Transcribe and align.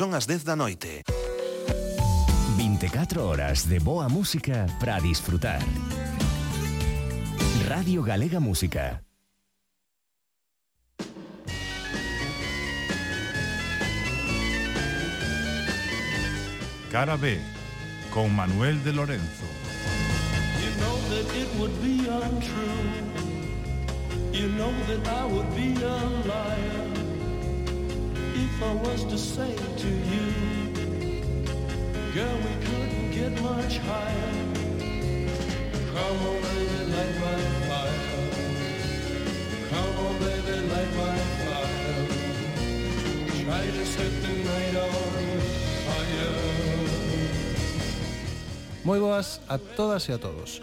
Son 0.00 0.14
as 0.14 0.24
10 0.24 0.44
da 0.44 0.56
noite. 0.56 1.04
24 2.56 3.22
horas 3.22 3.68
de 3.68 3.78
boa 3.80 4.08
música 4.08 4.64
para 4.80 4.98
disfrutar. 4.98 5.60
Radio 7.68 8.02
Galega 8.02 8.40
Música. 8.40 9.04
Cara 16.90 17.18
B, 17.18 17.38
con 18.10 18.34
Manuel 18.34 18.82
de 18.82 18.94
Lorenzo. 18.94 19.44
You 20.62 20.70
know 20.80 20.96
that 21.10 21.28
it 21.36 21.48
would 21.58 21.76
be 21.82 22.08
untrue. 22.08 23.04
You 24.32 24.48
know 24.56 24.72
that 24.88 25.06
I 25.06 25.26
would 25.26 25.54
be 25.54 25.74
a 25.84 25.96
liar 26.26 26.89
I 28.62 28.74
was 28.74 29.04
to 29.04 29.16
say 29.16 29.56
to 29.56 29.88
you, 29.88 30.26
girl, 32.14 32.36
we 32.44 32.54
couldn't 32.66 33.10
get 33.10 33.32
much 33.40 33.78
higher. 33.78 34.32
Come 35.94 36.18
on, 36.28 36.36
baby, 36.42 36.80
light 36.92 37.16
my 37.24 37.40
fire. 37.68 38.28
Come 39.70 39.96
on, 40.04 40.14
baby, 40.18 40.54
light 40.68 40.92
my 40.94 41.16
fire. 41.40 42.04
Try 43.44 43.64
to 43.64 43.84
set 43.86 44.12
the 44.22 44.32
night 44.44 44.76
on 44.76 44.90
fire. 45.86 46.34
Moi 48.84 48.98
boas 48.98 49.40
a 49.48 49.56
todas 49.58 50.08
e 50.08 50.12
a 50.12 50.18
todos. 50.18 50.60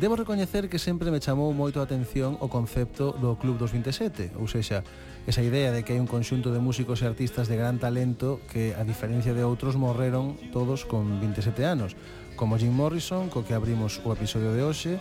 Debo 0.00 0.16
recoñecer 0.16 0.68
que 0.68 0.82
sempre 0.82 1.10
me 1.14 1.22
chamou 1.22 1.54
moito 1.54 1.78
a 1.78 1.86
atención 1.86 2.34
o 2.42 2.50
concepto 2.50 3.14
do 3.14 3.38
Club 3.38 3.62
dos 3.62 3.70
27, 3.70 4.34
ou 4.42 4.50
sexa, 4.50 4.82
esa 5.22 5.38
idea 5.38 5.70
de 5.70 5.86
que 5.86 5.94
hai 5.94 6.02
un 6.02 6.10
conxunto 6.10 6.50
de 6.50 6.58
músicos 6.58 6.98
e 7.00 7.06
artistas 7.06 7.46
de 7.46 7.54
gran 7.54 7.78
talento 7.78 8.42
que, 8.50 8.74
a 8.74 8.82
diferencia 8.82 9.38
de 9.38 9.46
outros, 9.46 9.78
morreron 9.78 10.34
todos 10.50 10.82
con 10.82 11.22
27 11.22 11.62
anos, 11.62 11.94
como 12.34 12.58
Jim 12.58 12.74
Morrison, 12.74 13.30
co 13.30 13.46
que 13.46 13.54
abrimos 13.54 14.02
o 14.02 14.10
episodio 14.10 14.50
de 14.50 14.66
hoxe, 14.66 14.98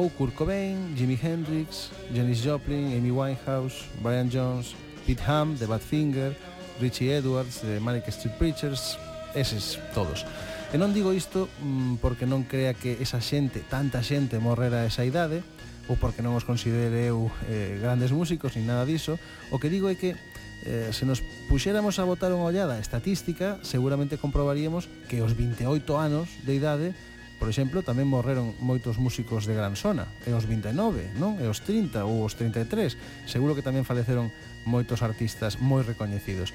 ou 0.00 0.08
Kurt 0.08 0.32
Cobain, 0.32 0.96
Jimi 0.96 1.20
Hendrix, 1.20 1.92
Janis 2.08 2.40
Joplin, 2.40 2.96
Amy 2.96 3.12
Winehouse, 3.12 3.92
Brian 4.00 4.32
Jones, 4.32 4.72
Pete 5.04 5.20
Ham, 5.28 5.52
The 5.60 5.68
Badfinger, 5.68 6.32
Richie 6.80 7.12
Edwards, 7.12 7.60
The 7.60 7.76
Manic 7.76 8.08
Street 8.08 8.34
Preachers, 8.40 8.96
eses 9.36 9.76
todos. 9.92 10.24
E 10.70 10.78
non 10.78 10.94
digo 10.94 11.10
isto 11.10 11.50
mm, 11.58 11.98
porque 11.98 12.30
non 12.30 12.46
crea 12.46 12.78
que 12.78 12.94
esa 13.02 13.18
xente, 13.18 13.66
tanta 13.66 14.06
xente, 14.06 14.38
morrera 14.38 14.86
a 14.86 14.86
esa 14.86 15.02
idade, 15.02 15.42
ou 15.90 15.98
porque 15.98 16.22
non 16.22 16.38
os 16.38 16.46
considere 16.46 17.10
eu 17.10 17.26
eh, 17.50 17.74
grandes 17.82 18.14
músicos, 18.14 18.54
ni 18.54 18.62
nada 18.62 18.86
diso. 18.86 19.18
O 19.50 19.58
que 19.58 19.66
digo 19.66 19.90
é 19.90 19.98
que 19.98 20.14
eh, 20.62 20.94
se 20.94 21.02
nos 21.02 21.26
puxéramos 21.50 21.98
a 21.98 22.06
botar 22.06 22.30
unha 22.30 22.46
ollada 22.46 22.78
estatística, 22.78 23.58
seguramente 23.66 24.14
comprobaríamos 24.14 24.86
que 25.10 25.18
os 25.18 25.34
28 25.34 25.66
anos 25.98 26.30
de 26.46 26.54
idade, 26.54 26.94
por 27.42 27.50
exemplo, 27.50 27.82
tamén 27.82 28.06
morreron 28.06 28.54
moitos 28.62 28.94
músicos 28.94 29.50
de 29.50 29.58
gran 29.58 29.74
zona, 29.74 30.06
e 30.22 30.30
os 30.30 30.46
29, 30.46 31.18
non? 31.18 31.34
E 31.42 31.50
os 31.50 31.66
30 31.66 32.06
ou 32.06 32.22
os 32.22 32.38
33, 32.38 32.94
seguro 33.26 33.58
que 33.58 33.66
tamén 33.66 33.82
faleceron 33.82 34.30
moitos 34.62 35.02
artistas 35.02 35.58
moi 35.58 35.82
recoñecidos 35.82 36.54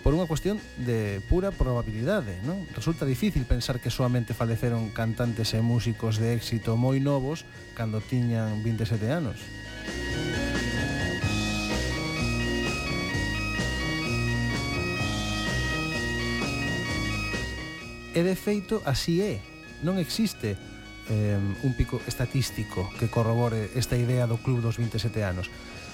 por 0.00 0.16
unha 0.16 0.24
cuestión 0.24 0.56
de 0.80 1.20
pura 1.28 1.52
probabilidade, 1.52 2.40
non? 2.48 2.64
Resulta 2.72 3.04
difícil 3.04 3.44
pensar 3.44 3.84
que 3.84 3.92
soamente 3.92 4.32
faleceron 4.32 4.88
cantantes 4.96 5.52
e 5.52 5.60
músicos 5.60 6.16
de 6.16 6.32
éxito 6.32 6.80
moi 6.80 6.96
novos 7.04 7.44
cando 7.76 8.00
tiñan 8.00 8.64
27 8.64 9.12
anos. 9.12 9.36
E 18.10 18.20
de 18.24 18.34
feito 18.34 18.82
así 18.88 19.22
é, 19.22 19.38
non 19.86 20.00
existe 20.00 20.56
eh, 21.12 21.38
un 21.38 21.72
pico 21.76 22.00
estatístico 22.06 22.88
que 22.98 23.08
corrobore 23.12 23.70
esta 23.76 23.94
idea 24.00 24.26
do 24.26 24.40
club 24.40 24.64
dos 24.64 24.80
27 24.80 25.22
anos. 25.22 25.52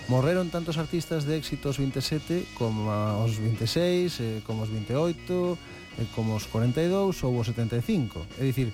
Morreron 0.09 0.55
tantos 0.55 0.79
artistas 0.79 1.27
de 1.27 1.35
éxito 1.35 1.67
aos 1.67 1.83
27 1.83 2.47
como 2.55 2.95
aos 2.95 3.43
26, 3.43 4.23
eh, 4.23 4.39
como 4.47 4.63
aos 4.63 4.71
28, 4.71 5.59
eh, 5.99 6.07
como 6.15 6.39
aos 6.39 6.47
42 6.47 7.27
ou 7.27 7.35
aos 7.35 7.51
75. 7.51 8.23
É 8.39 8.47
dicir, 8.47 8.71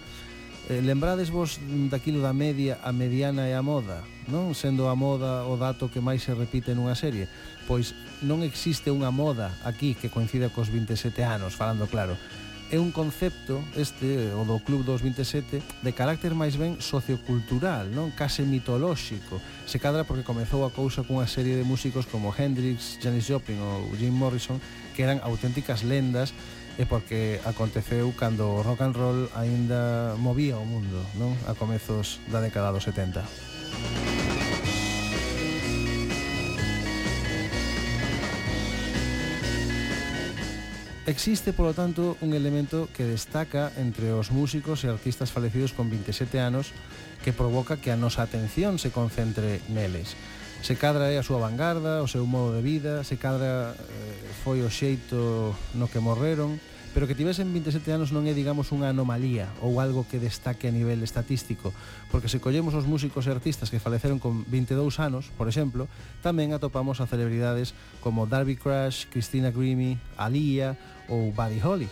eh, 0.69 0.85
lembrades 0.85 1.33
vos 1.33 1.57
daquilo 1.89 2.21
da 2.21 2.37
media, 2.37 2.85
a 2.85 2.93
mediana 2.93 3.49
e 3.49 3.57
a 3.57 3.65
moda, 3.65 4.05
non? 4.29 4.53
Sendo 4.53 4.93
a 4.93 4.95
moda 4.95 5.49
o 5.49 5.57
dato 5.57 5.89
que 5.89 6.05
máis 6.05 6.21
se 6.21 6.37
repite 6.37 6.77
nunha 6.77 6.93
serie. 6.93 7.33
Pois 7.65 7.97
non 8.21 8.45
existe 8.45 8.93
unha 8.93 9.09
moda 9.09 9.57
aquí 9.65 9.97
que 9.97 10.13
coincida 10.13 10.53
cos 10.53 10.69
27 10.69 11.25
anos, 11.25 11.57
falando 11.57 11.89
claro 11.89 12.13
é 12.73 12.81
un 12.81 12.91
concepto 12.91 13.61
este, 13.77 14.33
o 14.33 14.49
do 14.49 14.57
Club 14.65 14.81
dos 14.83 15.05
27, 15.05 15.61
de 15.61 15.93
carácter 15.93 16.33
máis 16.33 16.57
ben 16.57 16.81
sociocultural, 16.81 17.93
non 17.93 18.17
case 18.17 18.49
mitolóxico. 18.49 19.37
Se 19.69 19.77
cadra 19.77 20.09
porque 20.09 20.25
comezou 20.25 20.65
a 20.65 20.73
cousa 20.73 21.05
cunha 21.05 21.29
serie 21.29 21.61
de 21.61 21.69
músicos 21.69 22.09
como 22.09 22.33
Hendrix, 22.33 22.97
Janis 22.97 23.29
Joplin 23.29 23.61
ou 23.61 23.93
Jim 24.01 24.17
Morrison, 24.17 24.57
que 24.97 25.05
eran 25.05 25.21
auténticas 25.21 25.85
lendas 25.85 26.33
e 26.81 26.89
porque 26.89 27.45
aconteceu 27.45 28.09
cando 28.17 28.49
o 28.49 28.65
rock 28.65 28.81
and 28.81 28.97
roll 28.97 29.29
aínda 29.37 30.17
movía 30.17 30.57
o 30.57 30.65
mundo, 30.65 31.05
non? 31.21 31.37
A 31.45 31.53
comezos 31.53 32.25
da 32.33 32.41
década 32.41 32.73
dos 32.73 32.89
70. 32.89 34.22
Existe, 41.05 41.51
polo 41.51 41.75
tanto, 41.75 42.15
un 42.23 42.31
elemento 42.31 42.87
que 42.95 43.03
destaca 43.03 43.75
entre 43.75 44.15
os 44.15 44.31
músicos 44.31 44.87
e 44.87 44.89
artistas 44.89 45.35
falecidos 45.35 45.75
con 45.75 45.91
27 45.91 46.39
anos 46.39 46.71
que 47.27 47.35
provoca 47.35 47.75
que 47.75 47.91
a 47.91 47.99
nosa 47.99 48.23
atención 48.23 48.79
se 48.79 48.95
concentre 48.95 49.59
neles. 49.67 50.15
Se 50.63 50.79
cadra 50.79 51.11
é 51.11 51.19
a 51.19 51.27
súa 51.27 51.43
vanguarda, 51.43 52.07
o 52.07 52.11
seu 52.11 52.23
modo 52.23 52.55
de 52.55 52.63
vida, 52.63 53.03
se 53.03 53.19
cadra 53.19 53.75
eh, 53.75 54.31
foi 54.47 54.63
o 54.63 54.71
xeito 54.71 55.51
no 55.75 55.91
que 55.91 55.99
morreron, 55.99 56.63
pero 56.95 57.09
que 57.09 57.15
tivesen 57.15 57.51
27 57.51 57.99
anos 57.99 58.13
non 58.13 58.29
é, 58.29 58.37
digamos, 58.37 58.69
unha 58.71 58.93
anomalía 58.93 59.49
ou 59.65 59.81
algo 59.81 60.05
que 60.05 60.21
destaque 60.21 60.69
a 60.69 60.75
nivel 60.75 61.01
estatístico, 61.01 61.73
porque 62.13 62.29
se 62.29 62.39
collemos 62.39 62.77
os 62.77 62.85
músicos 62.85 63.25
e 63.25 63.33
artistas 63.33 63.73
que 63.73 63.81
faleceron 63.81 64.21
con 64.21 64.45
22 64.47 65.01
anos, 65.01 65.33
por 65.35 65.49
exemplo, 65.49 65.89
tamén 66.21 66.53
atopamos 66.53 67.01
a 67.01 67.09
celebridades 67.09 67.73
como 68.05 68.29
Darby 68.29 68.61
Crash, 68.61 69.09
Christina 69.09 69.51
Grimmie, 69.51 69.97
Alia, 70.21 70.77
ou 71.09 71.33
Buddy 71.33 71.59
Holly. 71.59 71.89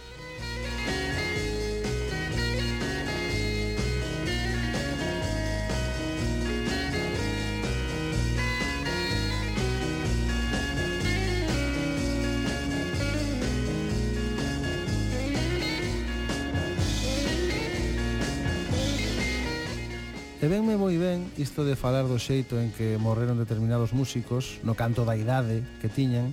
E 20.41 20.49
venme 20.49 20.81
moi 20.81 20.97
ben 20.97 21.29
isto 21.37 21.69
de 21.69 21.77
falar 21.77 22.09
do 22.09 22.17
xeito 22.17 22.57
en 22.57 22.73
que 22.73 22.97
morreron 22.97 23.37
determinados 23.37 23.93
músicos 23.93 24.57
no 24.65 24.73
canto 24.73 25.05
da 25.05 25.13
idade 25.13 25.61
que 25.85 25.93
tiñan 25.93 26.33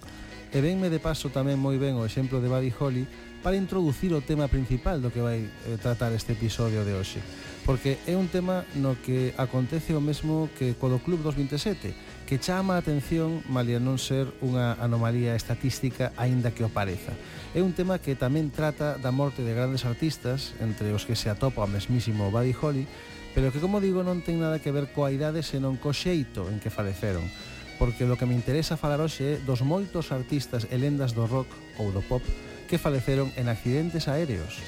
e 0.58 0.62
venme 0.62 0.90
de 0.90 0.98
paso 0.98 1.30
tamén 1.30 1.62
moi 1.62 1.78
ben 1.78 1.94
o 1.94 2.02
exemplo 2.02 2.42
de 2.42 2.50
Buddy 2.50 2.74
Holly 2.82 3.06
para 3.46 3.54
introducir 3.54 4.10
o 4.18 4.26
tema 4.26 4.50
principal 4.50 4.98
do 4.98 5.14
que 5.14 5.22
vai 5.22 5.46
eh, 5.46 5.78
tratar 5.78 6.10
este 6.18 6.34
episodio 6.34 6.82
de 6.82 6.98
hoxe. 6.98 7.22
Porque 7.62 8.02
é 8.10 8.18
un 8.18 8.26
tema 8.26 8.66
no 8.74 8.98
que 8.98 9.38
acontece 9.38 9.94
o 9.94 10.02
mesmo 10.02 10.50
que 10.58 10.74
co 10.74 10.90
do 10.90 10.98
Club 10.98 11.22
27 11.22 12.26
que 12.26 12.42
chama 12.42 12.74
a 12.74 12.82
atención 12.82 13.46
malia 13.46 13.78
non 13.78 14.02
ser 14.02 14.34
unha 14.42 14.74
anomalía 14.82 15.38
estatística 15.38 16.10
aínda 16.18 16.50
que 16.50 16.66
o 16.66 16.74
pareza 16.74 17.14
é 17.54 17.62
un 17.62 17.78
tema 17.78 18.02
que 18.02 18.18
tamén 18.18 18.50
trata 18.50 18.98
da 18.98 19.14
morte 19.14 19.46
de 19.46 19.54
grandes 19.54 19.86
artistas 19.86 20.58
entre 20.58 20.90
os 20.90 21.06
que 21.06 21.14
se 21.14 21.30
atopa 21.30 21.62
o 21.62 21.70
mesmísimo 21.70 22.34
Buddy 22.34 22.58
Holly 22.58 22.90
pero 23.38 23.54
que 23.54 23.62
como 23.62 23.78
digo 23.78 24.02
non 24.02 24.26
ten 24.26 24.42
nada 24.42 24.58
que 24.58 24.74
ver 24.74 24.90
coa 24.90 25.14
idade 25.14 25.46
senón 25.46 25.78
co 25.78 25.94
xeito 25.94 26.50
en 26.50 26.58
que 26.58 26.74
faleceron 26.74 27.22
porque 27.80 28.06
lo 28.06 28.18
que 28.18 28.26
me 28.26 28.36
interesa 28.36 28.78
falar 28.78 29.02
hoxe 29.02 29.38
é 29.38 29.42
dos 29.42 29.62
moitos 29.62 30.12
artistas 30.12 30.66
e 30.70 30.76
lendas 30.78 31.14
do 31.14 31.30
rock 31.30 31.50
ou 31.78 31.94
do 31.94 32.02
pop 32.02 32.26
que 32.68 32.82
faleceron 32.82 33.32
en 33.38 33.48
accidentes 33.48 34.10
aéreos. 34.10 34.60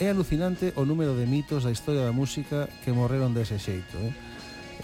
É 0.00 0.10
alucinante 0.10 0.74
o 0.76 0.84
número 0.84 1.16
de 1.16 1.24
mitos 1.24 1.64
da 1.64 1.72
historia 1.72 2.04
da 2.04 2.12
música 2.12 2.68
que 2.84 2.92
morreron 2.92 3.32
dese 3.32 3.56
xeito, 3.56 3.96
eh? 3.96 4.12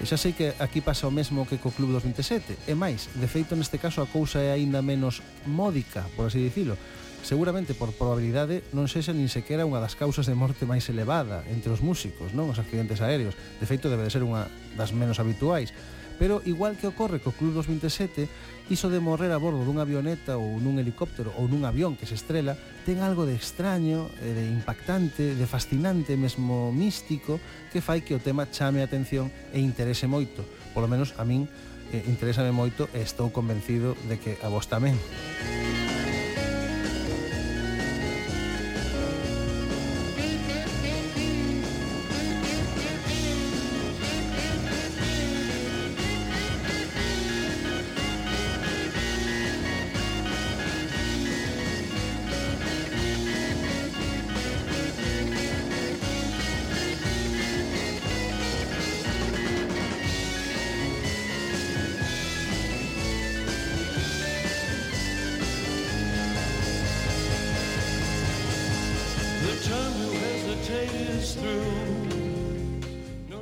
Xa 0.01 0.17
sei 0.17 0.33
que 0.33 0.57
aquí 0.57 0.81
pasa 0.81 1.05
o 1.05 1.13
mesmo 1.13 1.45
que 1.45 1.61
co 1.61 1.75
Club 1.77 1.93
dos 1.93 2.01
27 2.01 2.57
E 2.65 2.73
máis, 2.73 3.13
de 3.13 3.29
feito 3.29 3.53
neste 3.53 3.77
caso 3.77 4.01
a 4.01 4.09
cousa 4.09 4.41
é 4.41 4.49
aínda 4.49 4.81
menos 4.81 5.21
módica, 5.45 6.09
por 6.17 6.33
así 6.33 6.41
dicilo 6.41 6.79
seguramente 7.23 7.75
por 7.75 7.93
probabilidade 7.93 8.65
non 8.73 8.89
sexa 8.89 9.13
nin 9.13 9.29
sequera 9.29 9.69
unha 9.69 9.83
das 9.83 9.95
causas 9.97 10.25
de 10.27 10.37
morte 10.37 10.65
máis 10.65 10.89
elevada 10.89 11.45
entre 11.53 11.73
os 11.73 11.85
músicos, 11.85 12.33
non 12.33 12.49
os 12.49 12.59
accidentes 12.59 13.05
aéreos. 13.05 13.37
De 13.61 13.69
feito, 13.69 13.93
debe 13.93 14.07
de 14.07 14.13
ser 14.13 14.25
unha 14.25 14.49
das 14.75 14.97
menos 14.97 15.21
habituais. 15.21 15.73
Pero 16.21 16.45
igual 16.45 16.77
que 16.77 16.85
ocorre 16.85 17.17
co 17.17 17.33
Club 17.33 17.65
27, 17.65 18.29
iso 18.69 18.93
de 18.93 19.01
morrer 19.01 19.33
a 19.33 19.41
bordo 19.41 19.65
dunha 19.65 19.89
avioneta 19.89 20.37
ou 20.37 20.61
nun 20.61 20.77
helicóptero 20.77 21.33
ou 21.41 21.49
nun 21.49 21.65
avión 21.65 21.97
que 21.97 22.05
se 22.05 22.13
estrela 22.13 22.61
ten 22.85 23.01
algo 23.01 23.25
de 23.25 23.33
extraño, 23.33 24.13
eh, 24.21 24.37
de 24.37 24.45
impactante, 24.45 25.33
de 25.33 25.47
fascinante, 25.49 26.21
mesmo 26.21 26.77
místico, 26.77 27.41
que 27.73 27.81
fai 27.81 28.05
que 28.05 28.13
o 28.13 28.21
tema 28.21 28.53
chame 28.53 28.85
a 28.85 28.89
atención 28.89 29.33
e 29.57 29.65
interese 29.65 30.05
moito. 30.05 30.45
Polo 30.77 30.93
menos 30.93 31.17
a 31.17 31.25
min 31.25 31.49
eh, 31.89 32.05
interésame 32.05 32.53
moito 32.53 32.85
e 32.93 33.01
estou 33.01 33.33
convencido 33.33 33.97
de 34.05 34.21
que 34.21 34.37
a 34.45 34.53
vos 34.53 34.69
tamén. 34.69 34.95
Música 35.01 35.80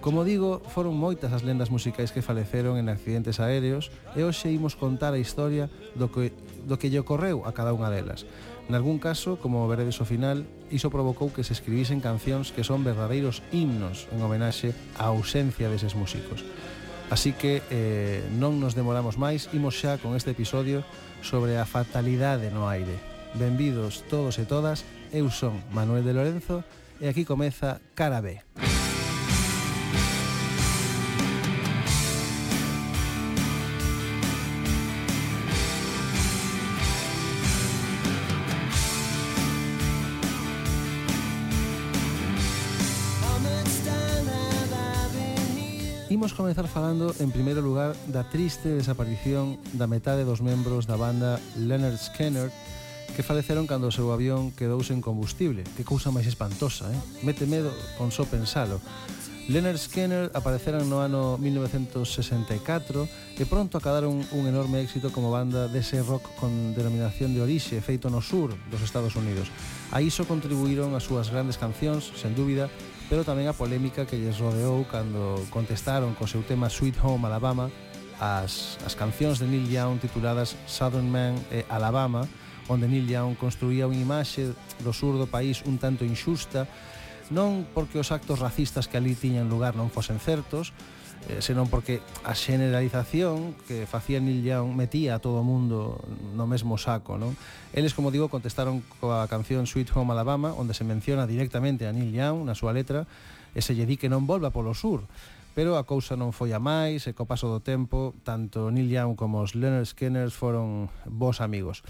Como 0.08 0.24
digo, 0.24 0.64
foron 0.72 0.96
moitas 0.96 1.36
as 1.36 1.44
lendas 1.44 1.68
musicais 1.68 2.16
que 2.16 2.24
faleceron 2.24 2.80
en 2.80 2.88
accidentes 2.88 3.44
aéreos 3.44 3.92
e 4.16 4.24
hoxe 4.24 4.48
imos 4.48 4.72
contar 4.72 5.12
a 5.12 5.20
historia 5.20 5.68
do 6.00 6.08
que, 6.08 6.32
do 6.64 6.80
que 6.80 6.88
lle 6.88 7.04
ocorreu 7.04 7.44
a 7.44 7.52
cada 7.52 7.76
unha 7.76 7.92
delas. 7.92 8.24
Nalgún 8.72 8.96
caso, 9.04 9.36
como 9.36 9.68
veredes 9.68 10.00
ao 10.00 10.08
final, 10.08 10.48
iso 10.72 10.88
provocou 10.88 11.28
que 11.28 11.44
se 11.44 11.52
escribisen 11.52 12.00
cancións 12.00 12.56
que 12.56 12.64
son 12.64 12.88
verdadeiros 12.88 13.44
himnos 13.52 14.08
en 14.08 14.24
homenaxe 14.24 14.72
á 14.96 15.12
ausencia 15.12 15.68
deses 15.68 15.92
músicos. 15.92 16.40
Así 17.12 17.36
que 17.36 17.60
eh, 17.68 18.24
non 18.32 18.56
nos 18.56 18.72
demoramos 18.72 19.20
máis, 19.20 19.52
imos 19.52 19.76
xa 19.76 20.00
con 20.00 20.16
este 20.16 20.32
episodio 20.32 20.88
sobre 21.20 21.60
a 21.60 21.68
fatalidade 21.68 22.48
no 22.48 22.64
aire. 22.64 22.96
Benvidos 23.36 24.08
todos 24.08 24.40
e 24.40 24.48
todas, 24.48 24.88
eu 25.12 25.28
son 25.28 25.60
Manuel 25.68 26.00
de 26.00 26.16
Lorenzo 26.16 26.64
e 26.96 27.12
aquí 27.12 27.28
comeza 27.28 27.84
Cara 27.92 28.24
B. 28.24 28.40
Cara 28.40 28.64
B. 28.64 28.67
Imos 46.28 46.36
comenzar 46.36 46.68
falando 46.68 47.14
en 47.24 47.32
primeiro 47.32 47.64
lugar 47.64 47.96
da 48.04 48.20
triste 48.20 48.68
desaparición 48.68 49.56
da 49.72 49.88
metade 49.88 50.28
dos 50.28 50.44
membros 50.44 50.84
da 50.84 51.00
banda 51.00 51.40
Leonard 51.56 51.96
Skinner 51.96 52.52
que 53.16 53.24
faleceron 53.24 53.64
cando 53.64 53.88
o 53.88 53.96
seu 53.96 54.12
avión 54.12 54.52
quedou 54.52 54.84
sen 54.84 55.00
combustible. 55.00 55.64
Que 55.72 55.88
cousa 55.88 56.12
máis 56.12 56.28
espantosa, 56.28 56.84
eh? 56.92 57.00
Mete 57.24 57.48
medo 57.48 57.72
con 57.96 58.12
só 58.12 58.28
pensalo. 58.28 58.76
Leonard 59.48 59.80
Skinner 59.80 60.28
apareceran 60.36 60.84
no 60.92 61.00
ano 61.00 61.40
1964 61.40 63.08
e 63.40 63.48
pronto 63.48 63.80
acadaron 63.80 64.20
un 64.20 64.44
enorme 64.44 64.84
éxito 64.84 65.08
como 65.08 65.32
banda 65.32 65.72
dese 65.72 66.04
rock 66.04 66.28
con 66.36 66.76
denominación 66.76 67.32
de 67.32 67.40
orixe 67.40 67.80
feito 67.80 68.12
no 68.12 68.20
sur 68.20 68.52
dos 68.68 68.84
Estados 68.84 69.16
Unidos. 69.16 69.48
A 69.88 70.04
iso 70.04 70.28
contribuíron 70.28 70.92
as 70.92 71.08
súas 71.08 71.32
grandes 71.32 71.56
cancións, 71.56 72.12
sen 72.20 72.36
dúbida, 72.36 72.68
pero 73.08 73.24
tamén 73.24 73.48
a 73.48 73.56
polémica 73.56 74.04
que 74.04 74.20
lles 74.20 74.36
rodeou 74.36 74.84
cando 74.84 75.40
contestaron 75.48 76.12
co 76.12 76.28
seu 76.28 76.44
tema 76.44 76.68
Sweet 76.68 77.00
Home 77.00 77.24
Alabama 77.24 77.72
as, 78.20 78.76
as 78.84 78.92
cancións 78.92 79.40
de 79.40 79.48
Neil 79.48 79.64
Young 79.70 79.96
tituladas 79.96 80.58
Southern 80.68 81.08
Man 81.08 81.38
e 81.48 81.64
Alabama, 81.72 82.28
onde 82.68 82.84
Neil 82.84 83.08
Young 83.08 83.38
construía 83.38 83.88
unha 83.88 83.96
imaxe 83.96 84.52
do 84.84 84.92
sur 84.92 85.16
do 85.16 85.30
país 85.30 85.64
un 85.64 85.80
tanto 85.80 86.04
inxusta, 86.04 86.68
non 87.32 87.64
porque 87.72 87.96
os 87.96 88.12
actos 88.12 88.44
racistas 88.44 88.90
que 88.90 89.00
ali 89.00 89.16
tiñan 89.16 89.48
lugar 89.48 89.72
non 89.72 89.88
fosen 89.88 90.20
certos, 90.20 90.76
eh, 91.26 91.42
senón 91.42 91.66
porque 91.66 91.98
a 92.22 92.38
generalización 92.38 93.58
que 93.66 93.90
facía 93.90 94.22
Neil 94.22 94.46
Young 94.46 94.78
metía 94.78 95.16
a 95.16 95.18
todo 95.18 95.42
o 95.42 95.46
mundo 95.46 95.98
no 96.38 96.46
mesmo 96.46 96.78
saco, 96.78 97.18
non? 97.18 97.34
Eles, 97.74 97.92
como 97.92 98.14
digo, 98.14 98.30
contestaron 98.30 98.86
coa 99.02 99.26
canción 99.26 99.66
Sweet 99.66 99.90
Home 99.98 100.14
Alabama, 100.14 100.54
onde 100.54 100.78
se 100.78 100.86
menciona 100.86 101.26
directamente 101.26 101.84
a 101.84 101.92
Neil 101.92 102.14
Young 102.14 102.46
na 102.46 102.54
súa 102.54 102.70
letra, 102.70 103.10
e 103.52 103.60
se 103.60 103.74
lle 103.74 103.84
di 103.84 103.98
que 103.98 104.06
non 104.06 104.24
volva 104.24 104.54
polo 104.54 104.72
sur. 104.72 105.02
Pero 105.58 105.74
a 105.74 105.82
cousa 105.82 106.14
non 106.14 106.30
foi 106.30 106.54
a 106.54 106.62
máis, 106.62 107.10
e 107.10 107.12
co 107.18 107.26
paso 107.26 107.50
do 107.50 107.58
tempo, 107.58 108.14
tanto 108.22 108.70
Neil 108.70 108.86
Young 108.86 109.18
como 109.18 109.42
os 109.42 109.58
Leonard 109.58 109.90
Skinners 109.90 110.32
foron 110.32 110.86
bons 111.02 111.42
amigos. 111.42 111.82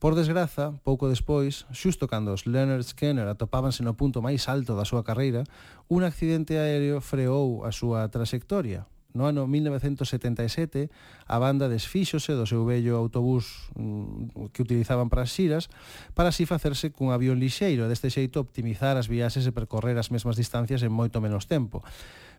Por 0.00 0.16
desgraza, 0.16 0.72
pouco 0.80 1.12
despois, 1.12 1.68
xusto 1.76 2.08
cando 2.08 2.32
os 2.32 2.48
Leonard 2.48 2.88
Skinner 2.88 3.28
atopábanse 3.28 3.84
no 3.84 3.92
punto 4.00 4.24
máis 4.24 4.48
alto 4.48 4.72
da 4.72 4.88
súa 4.88 5.04
carreira, 5.04 5.44
un 5.92 6.08
accidente 6.08 6.56
aéreo 6.56 7.04
freou 7.04 7.68
a 7.68 7.70
súa 7.70 8.08
traxectoria, 8.08 8.88
No 9.10 9.26
ano 9.26 9.46
1977, 9.50 10.86
a 11.26 11.36
banda 11.42 11.66
desfíxose 11.66 12.30
do 12.38 12.46
seu 12.46 12.62
vello 12.62 12.94
autobús 12.94 13.66
mm, 13.74 14.54
que 14.54 14.62
utilizaban 14.62 15.10
para 15.10 15.26
as 15.26 15.34
xiras 15.34 15.66
para 16.14 16.30
así 16.30 16.46
facerse 16.46 16.94
cun 16.94 17.10
avión 17.10 17.42
lixeiro, 17.42 17.90
deste 17.90 18.06
xeito 18.06 18.38
optimizar 18.38 18.94
as 18.94 19.10
viaxes 19.10 19.42
e 19.42 19.50
percorrer 19.50 19.98
as 19.98 20.14
mesmas 20.14 20.38
distancias 20.38 20.86
en 20.86 20.94
moito 20.94 21.18
menos 21.18 21.50
tempo. 21.50 21.82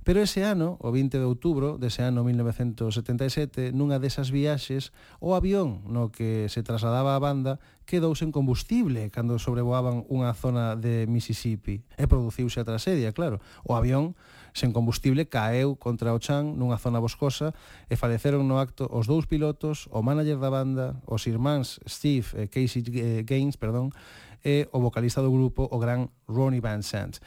Pero 0.03 0.17
ese 0.19 0.41
ano, 0.41 0.81
o 0.81 0.89
20 0.89 1.21
de 1.21 1.27
outubro 1.29 1.77
dese 1.77 2.01
ano 2.01 2.25
1977, 2.25 3.69
nunha 3.69 4.01
desas 4.01 4.33
viaxes, 4.33 4.89
o 5.21 5.37
avión 5.37 5.85
no 5.85 6.09
que 6.09 6.49
se 6.49 6.65
trasladaba 6.65 7.13
a 7.13 7.21
banda 7.21 7.61
quedou 7.85 8.17
sen 8.17 8.33
combustible 8.33 9.13
cando 9.13 9.37
sobrevoaban 9.37 10.09
unha 10.09 10.33
zona 10.33 10.73
de 10.73 11.05
Mississippi 11.05 11.85
e 12.01 12.09
produciuse 12.09 12.57
a 12.57 12.65
tragedia, 12.65 13.13
claro. 13.13 13.45
O 13.61 13.77
avión 13.77 14.17
sen 14.57 14.73
combustible 14.73 15.29
caeu 15.29 15.77
contra 15.77 16.09
o 16.09 16.17
chan 16.17 16.57
nunha 16.57 16.81
zona 16.81 16.97
boscosa 16.97 17.53
e 17.85 17.93
faleceron 17.93 18.49
no 18.49 18.57
acto 18.57 18.89
os 18.89 19.05
dous 19.05 19.29
pilotos, 19.29 19.85
o 19.93 20.01
manager 20.01 20.41
da 20.41 20.49
banda, 20.49 20.97
os 21.05 21.29
irmáns 21.29 21.77
Steve 21.85 22.25
e 22.41 22.49
Casey 22.49 22.81
eh, 22.97 23.21
Gaines, 23.21 23.53
perdón, 23.53 23.93
e 24.41 24.65
o 24.73 24.81
vocalista 24.81 25.21
do 25.21 25.29
grupo, 25.29 25.69
o 25.69 25.77
gran 25.77 26.09
Ronnie 26.25 26.57
Van 26.57 26.81
Sant. 26.81 27.21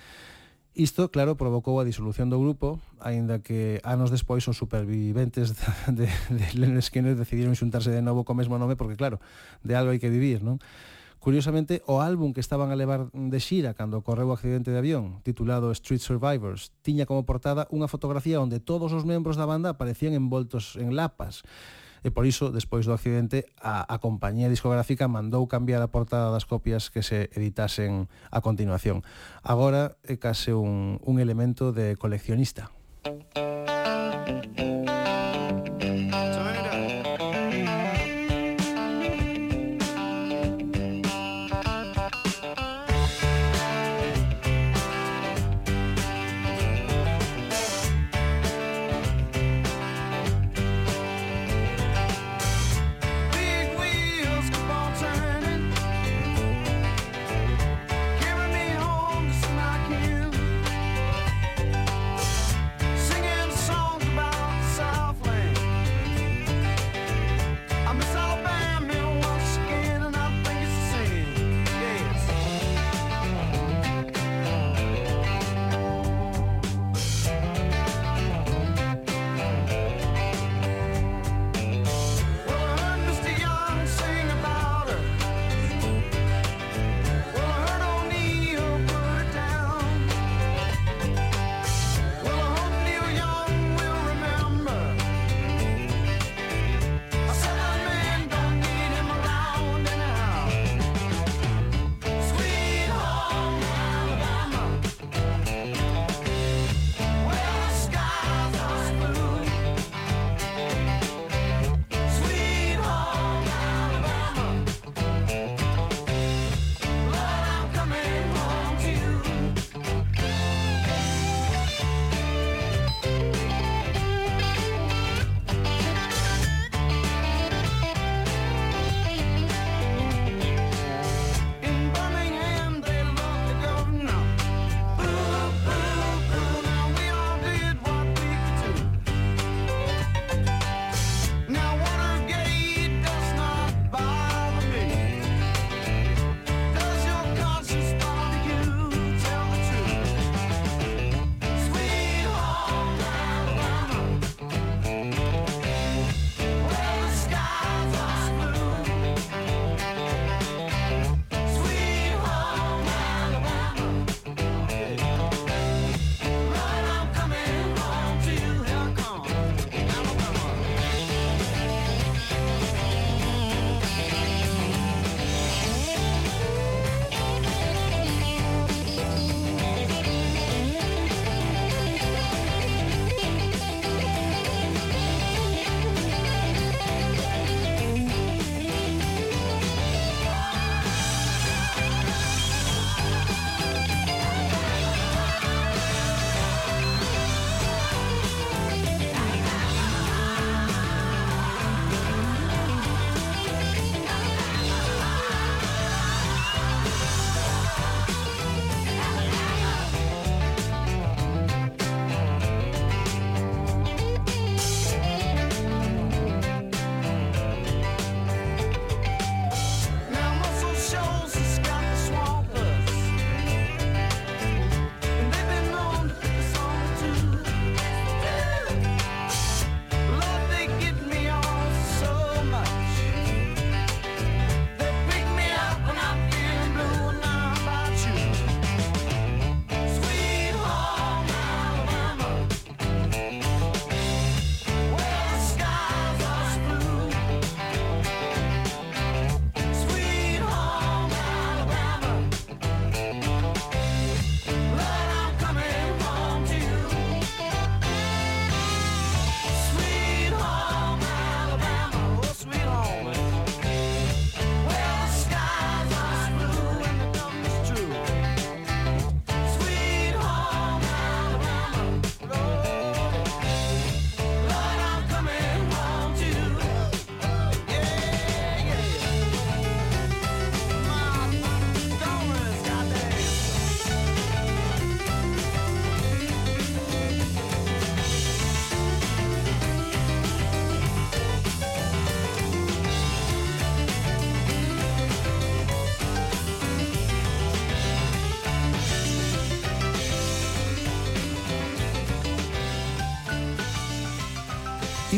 Isto, 0.74 1.06
claro, 1.14 1.38
provocou 1.38 1.78
a 1.78 1.86
disolución 1.86 2.34
do 2.34 2.42
grupo, 2.42 2.82
aínda 2.98 3.38
que 3.38 3.78
anos 3.86 4.10
despois 4.10 4.42
os 4.50 4.58
superviventes 4.58 5.54
de, 5.86 6.10
de 6.10 6.46
Len 6.58 6.74
Skinner 6.82 7.14
decidiron 7.14 7.54
xuntarse 7.54 7.94
de 7.94 8.02
novo 8.02 8.26
co 8.26 8.34
mesmo 8.34 8.58
nome, 8.58 8.74
porque 8.74 8.98
claro, 8.98 9.22
de 9.62 9.78
algo 9.78 9.94
hai 9.94 10.02
que 10.02 10.10
vivir, 10.10 10.42
non? 10.42 10.58
Curiosamente, 11.22 11.80
o 11.86 12.02
álbum 12.02 12.34
que 12.34 12.42
estaban 12.42 12.74
a 12.74 12.76
levar 12.76 13.06
de 13.14 13.38
xira 13.38 13.72
cando 13.78 14.02
ocorreu 14.02 14.28
o 14.28 14.34
accidente 14.34 14.74
de 14.74 14.82
avión, 14.82 15.22
titulado 15.22 15.70
Street 15.70 16.02
Survivors, 16.02 16.74
tiña 16.82 17.06
como 17.06 17.22
portada 17.22 17.70
unha 17.70 17.86
fotografía 17.86 18.42
onde 18.42 18.58
todos 18.58 18.90
os 18.90 19.06
membros 19.06 19.38
da 19.38 19.46
banda 19.46 19.78
aparecían 19.78 20.18
envoltos 20.18 20.74
en 20.74 20.98
lapas 20.98 21.46
e 22.04 22.12
por 22.12 22.28
iso, 22.28 22.52
despois 22.52 22.84
do 22.84 22.92
accidente, 22.92 23.48
a, 23.56 23.88
a 23.88 23.96
compañía 23.96 24.52
discográfica 24.52 25.08
mandou 25.08 25.48
cambiar 25.48 25.80
a 25.80 25.88
portada 25.88 26.28
das 26.28 26.44
copias 26.44 26.92
que 26.92 27.00
se 27.00 27.32
editasen 27.32 28.12
a 28.28 28.44
continuación. 28.44 29.00
Agora 29.40 29.96
é 30.04 30.20
case 30.20 30.52
un, 30.52 31.00
un 31.00 31.16
elemento 31.16 31.72
de 31.72 31.96
coleccionista. 31.96 32.68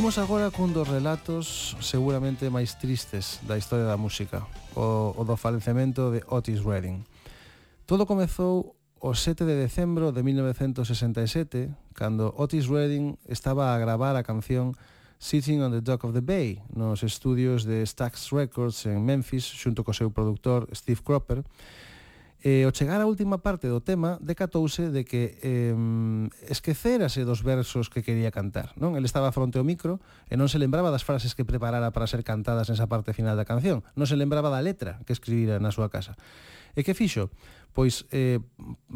Imos 0.06 0.22
agora 0.22 0.54
cun 0.54 0.70
dos 0.70 0.86
relatos 0.86 1.74
seguramente 1.82 2.46
máis 2.46 2.78
tristes 2.78 3.42
da 3.42 3.58
historia 3.58 3.90
da 3.90 3.98
música, 3.98 4.46
o, 4.78 5.10
o 5.18 5.22
do 5.26 5.34
falecemento 5.34 6.14
de 6.14 6.22
Otis 6.30 6.62
Redding. 6.62 7.02
Todo 7.90 8.06
comezou 8.06 8.78
o 9.02 9.10
7 9.18 9.42
de 9.42 9.58
decembro 9.58 10.14
de 10.14 10.22
1967, 10.22 11.74
cando 11.90 12.30
Otis 12.38 12.70
Redding 12.70 13.18
estaba 13.26 13.74
a 13.74 13.82
gravar 13.82 14.14
a 14.14 14.22
canción 14.22 14.78
Sitting 15.18 15.58
on 15.66 15.74
the 15.74 15.82
Dock 15.82 16.06
of 16.06 16.14
the 16.14 16.22
Bay 16.22 16.62
nos 16.70 17.02
estudios 17.02 17.66
de 17.66 17.82
Stax 17.82 18.30
Records 18.30 18.86
en 18.86 19.02
Memphis 19.02 19.42
xunto 19.42 19.82
co 19.82 19.90
seu 19.90 20.14
produtor 20.14 20.70
Steve 20.70 21.02
Cropper, 21.02 21.42
E 22.44 22.68
ao 22.68 22.72
chegar 22.72 23.00
á 23.00 23.06
última 23.08 23.40
parte 23.40 23.66
do 23.66 23.80
tema, 23.80 24.20
decatouse 24.20 24.92
de 24.92 25.08
que 25.08 25.40
eh, 25.40 25.72
esquecerase 26.52 27.24
dos 27.24 27.40
versos 27.40 27.88
que 27.88 28.04
quería 28.04 28.28
cantar. 28.28 28.76
Non? 28.76 28.94
Ele 28.94 29.08
estaba 29.08 29.32
fronte 29.32 29.56
ao 29.56 29.64
micro 29.64 29.98
e 30.28 30.36
non 30.36 30.46
se 30.52 30.60
lembraba 30.60 30.92
das 30.92 31.02
frases 31.02 31.32
que 31.32 31.48
preparara 31.48 31.90
para 31.96 32.04
ser 32.04 32.20
cantadas 32.22 32.68
nesa 32.68 32.86
parte 32.86 33.16
final 33.16 33.34
da 33.34 33.48
canción. 33.48 33.80
Non 33.96 34.04
se 34.04 34.20
lembraba 34.20 34.52
da 34.52 34.60
letra 34.60 35.00
que 35.08 35.16
escribira 35.16 35.56
na 35.56 35.72
súa 35.72 35.88
casa. 35.88 36.12
E 36.76 36.84
que 36.84 36.92
fixo? 36.92 37.32
Pois, 37.72 38.04
eh, 38.12 38.40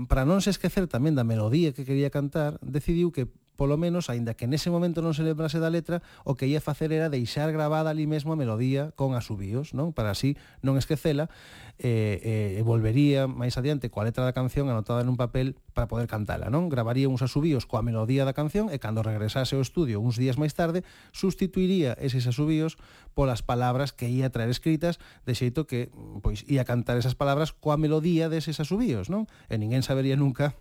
para 0.08 0.28
non 0.28 0.44
se 0.44 0.52
esquecer 0.52 0.84
tamén 0.84 1.16
da 1.16 1.24
melodía 1.24 1.72
que 1.72 1.88
quería 1.88 2.12
cantar, 2.12 2.60
decidiu 2.60 3.08
que 3.08 3.28
polo 3.60 3.76
menos, 3.76 4.08
aínda 4.08 4.32
que 4.32 4.48
nese 4.48 4.72
momento 4.72 5.04
non 5.04 5.12
se 5.12 5.20
lembrase 5.20 5.60
da 5.60 5.68
letra, 5.68 6.00
o 6.24 6.32
que 6.32 6.48
ia 6.48 6.64
facer 6.64 6.96
era 6.96 7.12
deixar 7.12 7.52
gravada 7.52 7.92
ali 7.92 8.08
mesmo 8.08 8.32
a 8.32 8.40
melodía 8.40 8.96
con 8.96 9.12
asubíos, 9.12 9.76
non? 9.76 9.92
Para 9.92 10.16
así 10.16 10.40
non 10.64 10.80
esquecela, 10.80 11.28
e, 11.76 12.56
e, 12.56 12.56
e 12.56 12.62
volvería 12.64 13.28
máis 13.28 13.60
adiante 13.60 13.92
coa 13.92 14.08
letra 14.08 14.24
da 14.24 14.32
canción 14.32 14.72
anotada 14.72 15.04
nun 15.04 15.20
papel 15.20 15.60
para 15.76 15.92
poder 15.92 16.08
cantala, 16.08 16.48
non? 16.48 16.72
Gravaría 16.72 17.12
uns 17.12 17.20
asubíos 17.20 17.68
coa 17.68 17.84
melodía 17.84 18.24
da 18.24 18.32
canción 18.32 18.72
e 18.72 18.80
cando 18.80 19.04
regresase 19.04 19.60
ao 19.60 19.60
estudio 19.60 20.00
uns 20.00 20.16
días 20.16 20.40
máis 20.40 20.56
tarde, 20.56 20.80
sustituiría 21.12 21.92
eses 22.00 22.24
asubíos 22.24 22.80
polas 23.12 23.44
palabras 23.44 23.92
que 23.92 24.08
ia 24.08 24.32
traer 24.32 24.48
escritas, 24.48 24.96
de 25.28 25.36
xeito 25.36 25.68
que 25.68 25.92
pois 26.24 26.48
ia 26.48 26.64
cantar 26.64 26.96
esas 26.96 27.12
palabras 27.12 27.52
coa 27.52 27.76
melodía 27.76 28.32
deses 28.32 28.56
asubíos, 28.56 29.12
non? 29.12 29.28
E 29.52 29.60
ninguén 29.60 29.84
sabería 29.84 30.16
nunca 30.16 30.56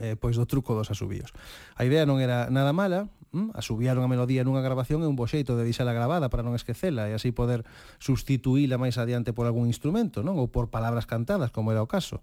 eh, 0.00 0.16
pois 0.18 0.38
do 0.38 0.46
truco 0.46 0.74
dos 0.74 0.90
asubíos. 0.90 1.34
A 1.74 1.84
idea 1.84 2.06
non 2.06 2.22
era 2.22 2.48
nada 2.48 2.72
mala, 2.72 3.10
mm? 3.32 3.54
asubiar 3.54 3.98
unha 3.98 4.10
melodía 4.10 4.46
nunha 4.46 4.64
grabación 4.64 5.04
é 5.04 5.08
un 5.08 5.18
boxeito 5.18 5.54
de 5.58 5.66
deixala 5.66 5.92
grabada 5.92 6.30
para 6.32 6.46
non 6.46 6.56
esquecela 6.56 7.10
e 7.10 7.14
así 7.14 7.34
poder 7.34 7.66
sustituíla 8.00 8.80
máis 8.80 8.96
adiante 8.96 9.34
por 9.36 9.44
algún 9.44 9.68
instrumento, 9.68 10.22
non? 10.24 10.38
Ou 10.40 10.48
por 10.48 10.72
palabras 10.72 11.04
cantadas, 11.04 11.50
como 11.50 11.70
era 11.74 11.84
o 11.84 11.88
caso. 11.90 12.22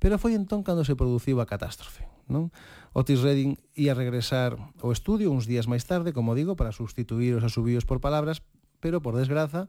Pero 0.00 0.16
foi 0.16 0.32
entón 0.32 0.64
cando 0.64 0.86
se 0.86 0.96
produciu 0.96 1.38
a 1.44 1.46
catástrofe. 1.46 2.08
Non? 2.30 2.54
Otis 2.96 3.20
Redding 3.20 3.58
ia 3.76 3.92
regresar 3.92 4.56
ao 4.80 4.90
estudio 4.94 5.28
uns 5.30 5.44
días 5.44 5.68
máis 5.68 5.84
tarde, 5.84 6.14
como 6.14 6.32
digo, 6.32 6.56
para 6.56 6.72
sustituir 6.72 7.36
os 7.36 7.44
asubíos 7.44 7.84
por 7.84 8.00
palabras, 8.00 8.40
pero 8.80 9.04
por 9.04 9.14
desgraza, 9.14 9.68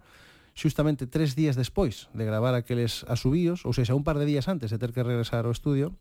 xustamente 0.54 1.08
tres 1.08 1.36
días 1.36 1.56
despois 1.56 2.08
de 2.14 2.24
gravar 2.26 2.56
aqueles 2.56 3.04
asubíos, 3.08 3.66
ou 3.66 3.74
seja, 3.74 3.96
un 3.96 4.04
par 4.04 4.20
de 4.20 4.28
días 4.28 4.48
antes 4.48 4.72
de 4.72 4.80
ter 4.80 4.92
que 4.92 5.04
regresar 5.04 5.46
ao 5.46 5.54
estudio, 5.54 5.96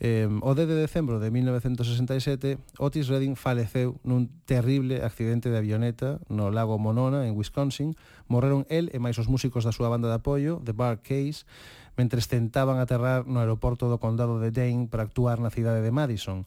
Eh, 0.00 0.26
o 0.42 0.54
10 0.54 0.68
de 0.68 0.74
decembro 0.74 1.20
de 1.20 1.30
1967, 1.30 2.58
Otis 2.78 3.06
Redding 3.06 3.38
faleceu 3.38 4.00
nun 4.02 4.26
terrible 4.44 5.06
accidente 5.06 5.52
de 5.52 5.58
avioneta 5.58 6.18
no 6.26 6.50
lago 6.50 6.78
Monona, 6.82 7.30
en 7.30 7.38
Wisconsin. 7.38 7.94
Morreron 8.26 8.66
el 8.66 8.90
e 8.90 8.98
máis 8.98 9.20
os 9.22 9.30
músicos 9.30 9.62
da 9.62 9.74
súa 9.74 9.92
banda 9.92 10.10
de 10.10 10.18
apoio, 10.18 10.58
The 10.66 10.74
Bar 10.74 10.98
Case, 11.04 11.46
mentres 11.94 12.26
tentaban 12.26 12.82
aterrar 12.82 13.28
no 13.30 13.38
aeroporto 13.38 13.86
do 13.86 14.02
condado 14.02 14.42
de 14.42 14.50
Dane 14.50 14.90
para 14.90 15.06
actuar 15.06 15.38
na 15.38 15.54
cidade 15.54 15.84
de 15.84 15.94
Madison. 15.94 16.42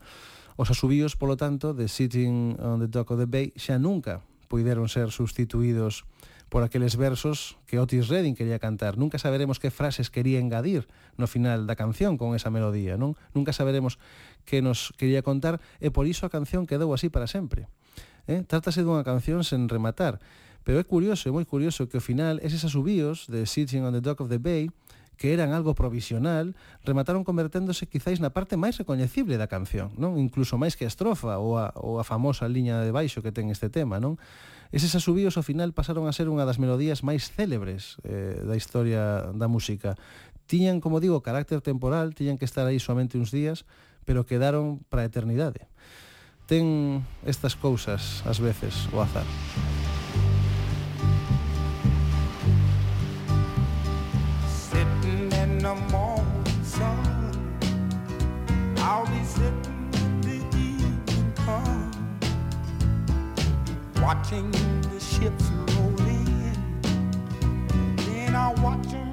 Os 0.60 0.68
asubíos, 0.74 1.16
polo 1.16 1.38
tanto, 1.38 1.72
de 1.72 1.88
Sitting 1.88 2.58
on 2.60 2.84
the 2.84 2.90
Dock 2.92 3.16
of 3.16 3.22
the 3.22 3.30
Bay 3.30 3.56
xa 3.56 3.80
nunca 3.80 4.26
puideron 4.48 4.90
ser 4.90 5.12
substituídos 5.12 6.04
por 6.04 6.17
por 6.50 6.64
aqueles 6.64 6.96
versos 6.96 7.58
que 7.68 7.80
Otis 7.80 8.08
Redding 8.08 8.36
quería 8.36 8.60
cantar. 8.60 8.98
Nunca 8.98 9.20
saberemos 9.20 9.60
que 9.60 9.72
frases 9.72 10.10
quería 10.10 10.40
engadir 10.40 10.88
no 11.18 11.28
final 11.28 11.68
da 11.68 11.76
canción 11.76 12.16
con 12.16 12.36
esa 12.36 12.50
melodía, 12.50 12.96
non? 12.96 13.20
Nunca 13.36 13.52
saberemos 13.52 14.00
que 14.48 14.64
nos 14.64 14.96
quería 14.96 15.22
contar 15.22 15.60
e 15.84 15.92
por 15.92 16.08
iso 16.08 16.24
a 16.24 16.32
canción 16.32 16.64
quedou 16.64 16.96
así 16.96 17.12
para 17.12 17.28
sempre. 17.28 17.68
Eh? 18.28 18.44
Trátase 18.48 18.84
dunha 18.84 19.04
canción 19.04 19.44
sen 19.44 19.68
rematar, 19.68 20.20
pero 20.64 20.80
é 20.80 20.86
curioso, 20.88 21.28
é 21.28 21.32
moi 21.36 21.44
curioso 21.44 21.88
que 21.92 22.00
ao 22.00 22.04
final 22.04 22.40
eses 22.44 22.64
asubíos 22.64 23.28
de 23.28 23.44
Sitting 23.48 23.84
on 23.84 23.96
the 23.96 24.04
Dock 24.04 24.24
of 24.24 24.32
the 24.32 24.40
Bay 24.40 24.72
que 25.18 25.34
eran 25.34 25.52
algo 25.52 25.74
provisional, 25.74 26.56
remataron 26.86 27.26
converténdose 27.26 27.90
quizáis 27.90 28.22
na 28.22 28.32
parte 28.32 28.54
máis 28.56 28.78
recoñecible 28.78 29.36
da 29.36 29.50
canción, 29.50 29.92
non? 29.98 30.22
Incluso 30.22 30.62
máis 30.62 30.78
que 30.78 30.86
a 30.86 30.92
estrofa 30.92 31.42
ou 31.42 31.58
a, 31.58 31.74
ou 31.74 31.98
a 31.98 32.06
famosa 32.06 32.46
liña 32.46 32.86
de 32.86 32.94
baixo 32.94 33.26
que 33.26 33.34
ten 33.34 33.50
este 33.50 33.68
tema, 33.74 33.98
non? 33.98 34.22
Eses 34.72 34.92
asubíos 34.96 35.40
ao 35.40 35.48
final 35.48 35.72
pasaron 35.72 36.08
a 36.08 36.16
ser 36.16 36.28
unha 36.28 36.44
das 36.44 36.60
melodías 36.60 37.00
máis 37.00 37.32
célebres 37.32 37.96
eh, 38.04 38.44
da 38.44 38.60
historia 38.60 39.32
da 39.32 39.48
música. 39.48 39.96
Tiñan, 40.48 40.84
como 40.84 41.00
digo, 41.00 41.24
carácter 41.24 41.64
temporal, 41.64 42.16
tiñan 42.16 42.36
que 42.36 42.48
estar 42.48 42.68
aí 42.68 42.80
somente 42.80 43.16
uns 43.16 43.32
días, 43.32 43.64
pero 44.04 44.28
quedaron 44.28 44.84
para 44.92 45.04
a 45.04 45.10
eternidade. 45.10 45.68
Ten 46.48 47.04
estas 47.28 47.60
cousas, 47.60 48.24
ás 48.24 48.40
veces, 48.40 48.88
o 48.96 49.04
azar. 49.04 49.28
Sitting 54.48 55.32
in 55.32 55.60
the 55.60 55.76
morning 55.92 56.64
sun 56.64 57.36
I'll 58.80 59.04
be 59.08 59.20
sitting 59.28 59.67
watching 64.08 64.50
the 64.52 65.00
ships 65.02 65.50
roll 65.76 66.08
in. 66.08 66.56
Then 67.98 68.36
I 68.38 68.54
watch 68.64 68.88
them 68.88 69.07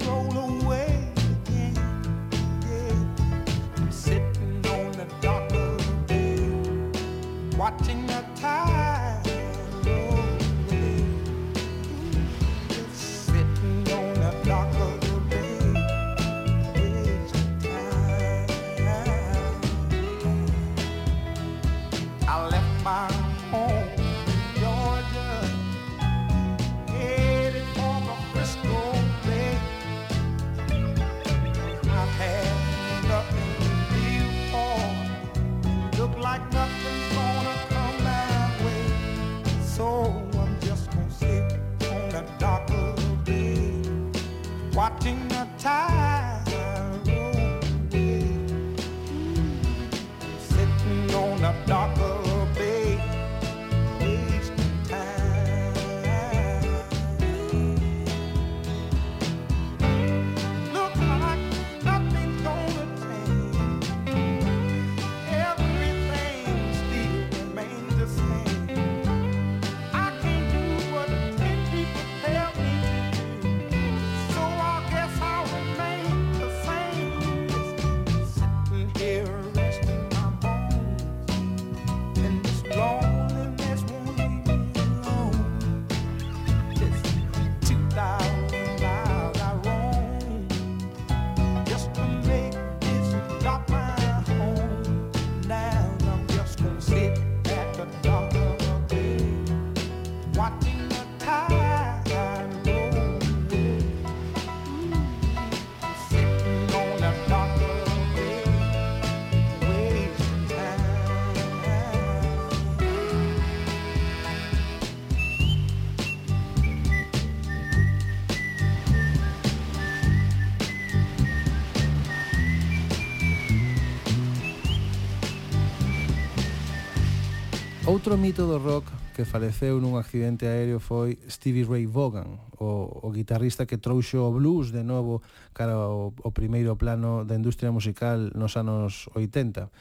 Outro 127.95 128.17
mito 128.17 128.45
do 128.45 128.59
rock 128.59 128.91
que 129.15 129.23
faleceu 129.23 129.79
nun 129.79 129.95
accidente 129.95 130.43
aéreo 130.43 130.83
foi 130.83 131.15
Stevie 131.31 131.63
Ray 131.63 131.87
Vaughan, 131.87 132.27
o, 132.59 132.91
o 132.91 133.07
guitarrista 133.07 133.63
que 133.63 133.79
trouxo 133.79 134.19
o 134.19 134.35
blues 134.35 134.75
de 134.75 134.83
novo 134.83 135.23
cara 135.55 135.79
ao, 135.79 136.11
ao 136.11 136.31
primeiro 136.35 136.75
plano 136.75 137.23
da 137.23 137.39
industria 137.39 137.71
musical 137.71 138.19
nos 138.35 138.59
anos 138.59 139.07
80. 139.15 139.71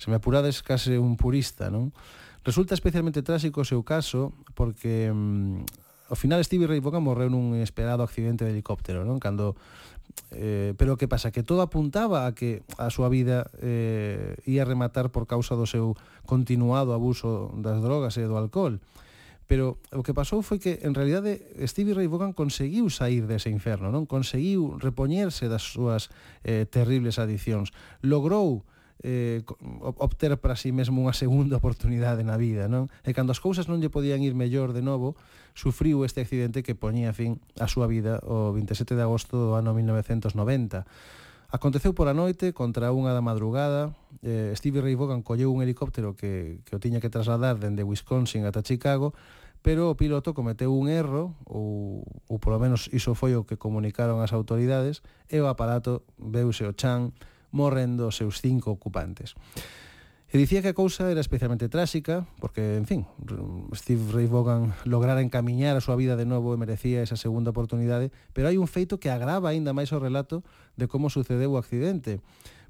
Se 0.00 0.08
me 0.08 0.16
apurades, 0.16 0.64
case 0.64 0.96
un 0.96 1.20
purista, 1.20 1.68
non? 1.68 1.92
Resulta 2.40 2.72
especialmente 2.72 3.20
trágico 3.20 3.60
o 3.60 3.68
seu 3.68 3.84
caso 3.84 4.32
porque 4.56 5.12
mm, 5.12 6.08
ao 6.08 6.16
final 6.16 6.40
Stevie 6.40 6.72
Ray 6.72 6.80
Vaughan 6.80 7.04
morreu 7.04 7.28
nun 7.28 7.52
esperado 7.60 8.00
accidente 8.00 8.48
de 8.48 8.56
helicóptero, 8.56 9.04
non? 9.04 9.20
Cando 9.20 9.60
Eh, 10.32 10.74
pero 10.76 10.96
que 10.96 11.08
pasa? 11.08 11.30
Que 11.30 11.42
todo 11.42 11.62
apuntaba 11.62 12.26
a 12.26 12.34
que 12.34 12.62
a 12.76 12.92
súa 12.92 13.08
vida 13.08 13.50
eh, 13.62 14.36
ia 14.44 14.68
rematar 14.68 15.08
por 15.08 15.26
causa 15.26 15.56
do 15.56 15.64
seu 15.64 15.96
continuado 16.28 16.92
abuso 16.92 17.54
das 17.56 17.80
drogas 17.80 18.16
e 18.20 18.24
do 18.28 18.36
alcohol. 18.36 18.80
Pero 19.48 19.80
o 19.96 20.04
que 20.04 20.12
pasou 20.12 20.44
foi 20.44 20.60
que, 20.60 20.84
en 20.84 20.92
realidade, 20.92 21.40
Stevie 21.64 21.96
Ray 21.96 22.04
Vaughan 22.04 22.36
conseguiu 22.36 22.92
sair 22.92 23.24
dese 23.24 23.48
inferno, 23.48 23.88
non? 23.88 24.04
Conseguiu 24.04 24.76
repoñerse 24.76 25.48
das 25.48 25.64
súas 25.64 26.12
eh, 26.44 26.68
terribles 26.68 27.16
adicións. 27.16 27.72
Logrou 28.04 28.68
eh, 29.02 29.42
obter 29.80 30.38
para 30.38 30.56
si 30.56 30.68
sí 30.68 30.76
mesmo 30.76 30.98
unha 31.02 31.14
segunda 31.14 31.58
oportunidade 31.62 32.26
na 32.26 32.36
vida, 32.38 32.66
non? 32.66 32.90
E 33.06 33.14
cando 33.14 33.30
as 33.30 33.40
cousas 33.42 33.70
non 33.70 33.78
lle 33.78 33.92
podían 33.92 34.22
ir 34.22 34.34
mellor 34.34 34.74
de 34.74 34.82
novo, 34.82 35.14
sufriu 35.54 36.02
este 36.02 36.22
accidente 36.22 36.62
que 36.62 36.74
poñía 36.74 37.14
fin 37.14 37.38
á 37.58 37.66
súa 37.70 37.86
vida 37.86 38.18
o 38.26 38.54
27 38.54 38.98
de 38.98 39.02
agosto 39.02 39.34
do 39.38 39.48
ano 39.54 39.74
1990. 39.74 40.86
Aconteceu 41.48 41.96
pola 41.96 42.12
noite, 42.12 42.52
contra 42.52 42.92
unha 42.92 43.16
da 43.16 43.24
madrugada, 43.24 43.96
eh, 44.20 44.52
Stevie 44.52 44.84
Ray 44.84 45.00
Vaughan 45.00 45.24
colleu 45.24 45.48
un 45.48 45.64
helicóptero 45.64 46.12
que, 46.12 46.60
que 46.68 46.76
o 46.76 46.82
tiña 46.82 47.00
que 47.00 47.08
trasladar 47.08 47.56
dende 47.56 47.88
Wisconsin 47.88 48.44
ata 48.44 48.60
Chicago, 48.60 49.16
pero 49.64 49.88
o 49.88 49.96
piloto 49.96 50.36
cometeu 50.36 50.76
un 50.76 50.92
erro, 50.92 51.34
ou, 51.48 52.04
ou 52.28 52.36
polo 52.36 52.60
menos 52.60 52.92
iso 52.92 53.16
foi 53.16 53.32
o 53.32 53.48
que 53.48 53.56
comunicaron 53.56 54.20
as 54.20 54.36
autoridades, 54.36 55.00
e 55.32 55.40
o 55.40 55.48
aparato 55.48 56.04
veuse 56.20 56.68
o 56.68 56.76
chan 56.76 57.16
morrendo 57.50 58.08
os 58.08 58.16
seus 58.16 58.40
cinco 58.40 58.70
ocupantes. 58.70 59.34
E 60.28 60.36
dicía 60.36 60.60
que 60.60 60.68
a 60.68 60.76
cousa 60.76 61.08
era 61.08 61.24
especialmente 61.24 61.72
tráxica, 61.72 62.28
porque, 62.36 62.76
en 62.76 62.84
fin, 62.84 63.08
Steve 63.72 64.12
Ray 64.12 64.28
Vaughan 64.28 64.76
lograra 64.84 65.24
encamiñar 65.24 65.72
a 65.72 65.80
súa 65.80 65.96
vida 65.96 66.20
de 66.20 66.28
novo 66.28 66.52
e 66.52 66.60
merecía 66.60 67.00
esa 67.00 67.16
segunda 67.16 67.48
oportunidade, 67.48 68.12
pero 68.36 68.52
hai 68.52 68.60
un 68.60 68.68
feito 68.68 69.00
que 69.00 69.08
agrava 69.08 69.48
aínda 69.48 69.72
máis 69.72 69.88
o 69.88 69.96
relato 69.96 70.44
de 70.76 70.84
como 70.84 71.08
sucedeu 71.08 71.56
o 71.56 71.60
accidente, 71.60 72.20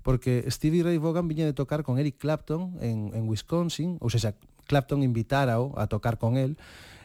porque 0.06 0.46
Stevie 0.46 0.86
Ray 0.86 1.02
Vaughan 1.02 1.26
viña 1.26 1.50
de 1.50 1.56
tocar 1.56 1.82
con 1.82 1.98
Eric 1.98 2.22
Clapton 2.22 2.78
en, 2.78 3.10
en 3.10 3.26
Wisconsin, 3.26 3.98
ou 3.98 4.06
seja, 4.06 4.38
Clapton 4.70 5.02
invitárao 5.02 5.74
a 5.74 5.90
tocar 5.90 6.22
con 6.22 6.38
el, 6.38 6.54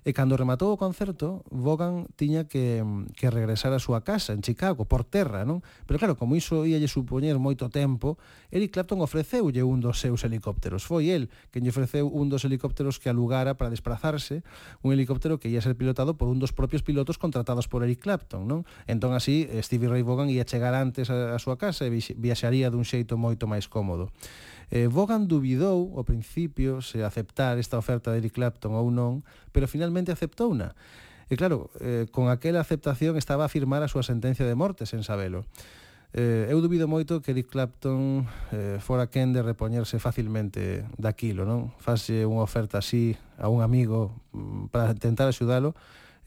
E 0.04 0.12
cando 0.12 0.36
rematou 0.36 0.76
o 0.76 0.78
concerto, 0.78 1.48
Vaughan 1.48 2.12
tiña 2.20 2.44
que, 2.44 2.84
que 3.16 3.32
regresar 3.32 3.72
á 3.72 3.80
súa 3.80 4.04
casa 4.04 4.36
en 4.36 4.44
Chicago, 4.44 4.84
por 4.84 5.08
terra, 5.08 5.48
non? 5.48 5.64
Pero 5.88 5.96
claro, 5.96 6.14
como 6.20 6.36
iso 6.36 6.68
ia 6.68 6.76
lle 6.76 6.92
supoñer 6.92 7.40
moito 7.40 7.72
tempo, 7.72 8.20
Eric 8.52 8.76
Clapton 8.76 9.00
ofreceulle 9.00 9.64
un 9.64 9.80
dos 9.80 10.04
seus 10.04 10.28
helicópteros. 10.28 10.84
Foi 10.84 11.08
el 11.08 11.32
quen 11.56 11.64
lle 11.64 11.72
ofreceu 11.72 12.12
un 12.12 12.28
dos 12.28 12.44
helicópteros 12.44 13.00
que 13.00 13.08
alugara 13.08 13.56
para 13.56 13.72
desplazarse, 13.72 14.44
un 14.84 14.92
helicóptero 14.92 15.40
que 15.40 15.48
ia 15.48 15.64
ser 15.64 15.80
pilotado 15.80 16.20
por 16.20 16.28
un 16.28 16.44
dos 16.44 16.52
propios 16.52 16.84
pilotos 16.84 17.16
contratados 17.16 17.72
por 17.72 17.88
Eric 17.88 18.04
Clapton, 18.04 18.44
non? 18.44 18.68
Entón 18.92 19.16
así 19.16 19.48
Stevie 19.64 19.88
Ray 19.88 20.04
Vaughan 20.04 20.28
ia 20.28 20.44
chegar 20.44 20.76
antes 20.76 21.08
a, 21.08 21.32
a 21.32 21.40
súa 21.40 21.56
casa 21.56 21.88
e 21.88 21.92
viaxaría 22.20 22.68
dun 22.68 22.84
xeito 22.84 23.16
moito 23.16 23.48
máis 23.48 23.72
cómodo. 23.72 24.12
Eh, 24.74 24.90
Vaughan 24.90 25.30
dubidou 25.30 25.94
ao 25.94 26.02
principio 26.02 26.82
se 26.82 27.06
aceptar 27.06 27.62
esta 27.62 27.78
oferta 27.78 28.10
de 28.10 28.18
Eric 28.26 28.34
Clapton 28.34 28.74
ou 28.74 28.90
non, 28.90 29.22
pero 29.54 29.70
finalmente 29.70 29.93
finalmente 29.94 30.12
aceptouna. 30.12 30.74
E 31.30 31.38
claro, 31.38 31.70
eh, 31.80 32.08
con 32.12 32.30
aquela 32.30 32.60
aceptación 32.60 33.16
estaba 33.16 33.46
a 33.46 33.50
firmar 33.50 33.86
a 33.86 33.88
súa 33.88 34.02
sentencia 34.04 34.44
de 34.44 34.58
morte, 34.58 34.90
sen 34.90 35.06
sabelo. 35.06 35.46
Eh, 36.14 36.50
eu 36.50 36.62
dubido 36.62 36.86
moito 36.86 37.22
que 37.22 37.34
Eric 37.34 37.50
Clapton 37.50 38.26
eh, 38.54 38.78
fora 38.82 39.10
quen 39.10 39.34
de 39.34 39.42
repoñerse 39.42 39.98
facilmente 39.98 40.86
daquilo, 40.98 41.46
non? 41.46 41.74
Fase 41.82 42.26
unha 42.26 42.42
oferta 42.42 42.82
así 42.82 43.18
a 43.38 43.50
un 43.50 43.66
amigo 43.66 44.14
mm, 44.34 44.74
para 44.74 44.94
tentar 44.98 45.30
axudalo 45.30 45.74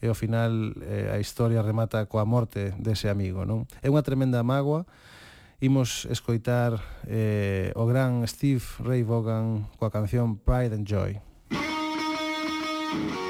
e 0.03 0.11
ao 0.11 0.17
final 0.17 0.75
eh, 0.83 1.11
a 1.13 1.19
historia 1.19 1.63
remata 1.63 2.03
coa 2.07 2.27
morte 2.27 2.75
dese 2.75 3.07
amigo, 3.07 3.47
non? 3.47 3.63
É 3.79 3.87
unha 3.87 4.03
tremenda 4.03 4.43
mágoa. 4.43 4.87
Imos 5.63 6.05
escoitar 6.11 6.83
eh, 7.07 7.71
o 7.79 7.87
gran 7.87 8.27
Steve 8.27 8.65
Ray 8.83 9.07
Vaughan 9.07 9.71
coa 9.79 9.93
canción 9.93 10.35
Pride 10.35 10.75
and 10.75 10.83
Joy. 10.83 11.21
Thank. 12.89 13.26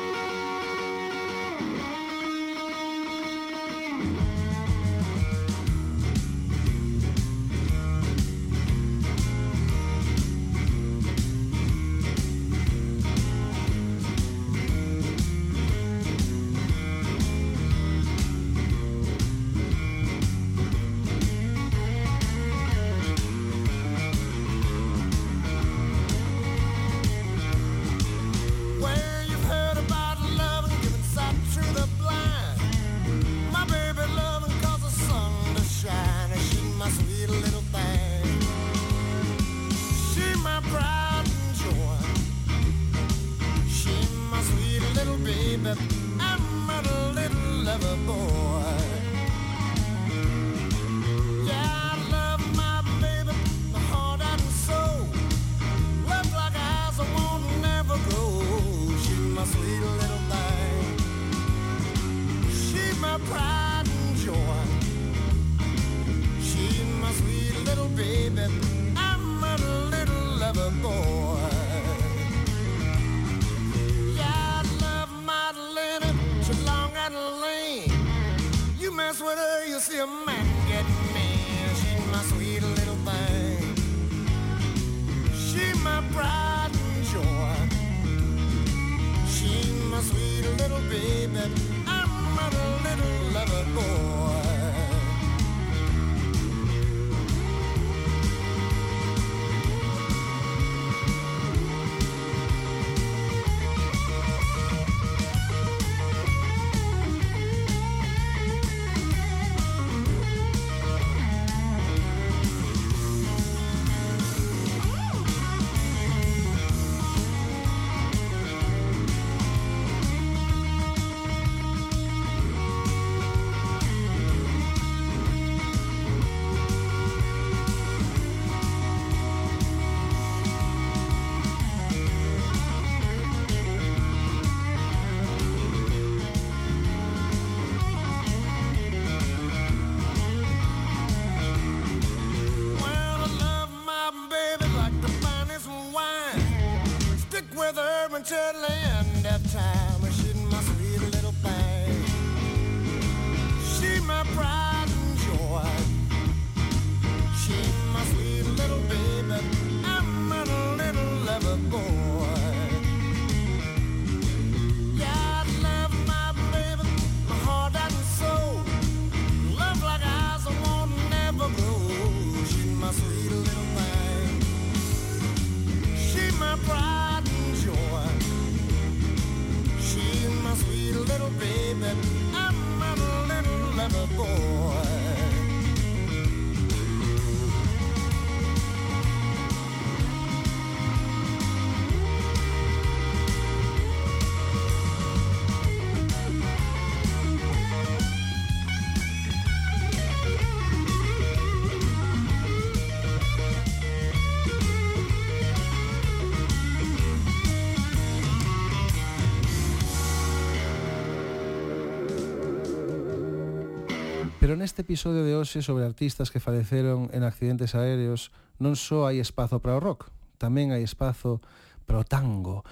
neste 214.57 214.81
episodio 214.81 215.21
de 215.21 215.37
hoxe 215.37 215.61
sobre 215.61 215.85
artistas 215.85 216.33
que 216.33 216.41
faleceron 216.41 217.13
en 217.13 217.21
accidentes 217.21 217.77
aéreos 217.77 218.33
non 218.57 218.73
só 218.73 219.05
hai 219.05 219.21
espazo 219.21 219.61
para 219.61 219.77
o 219.77 219.83
rock, 219.83 220.09
tamén 220.41 220.73
hai 220.73 220.81
espazo 220.81 221.39
para 221.85 222.01
o 222.01 222.05
tango. 222.05 222.65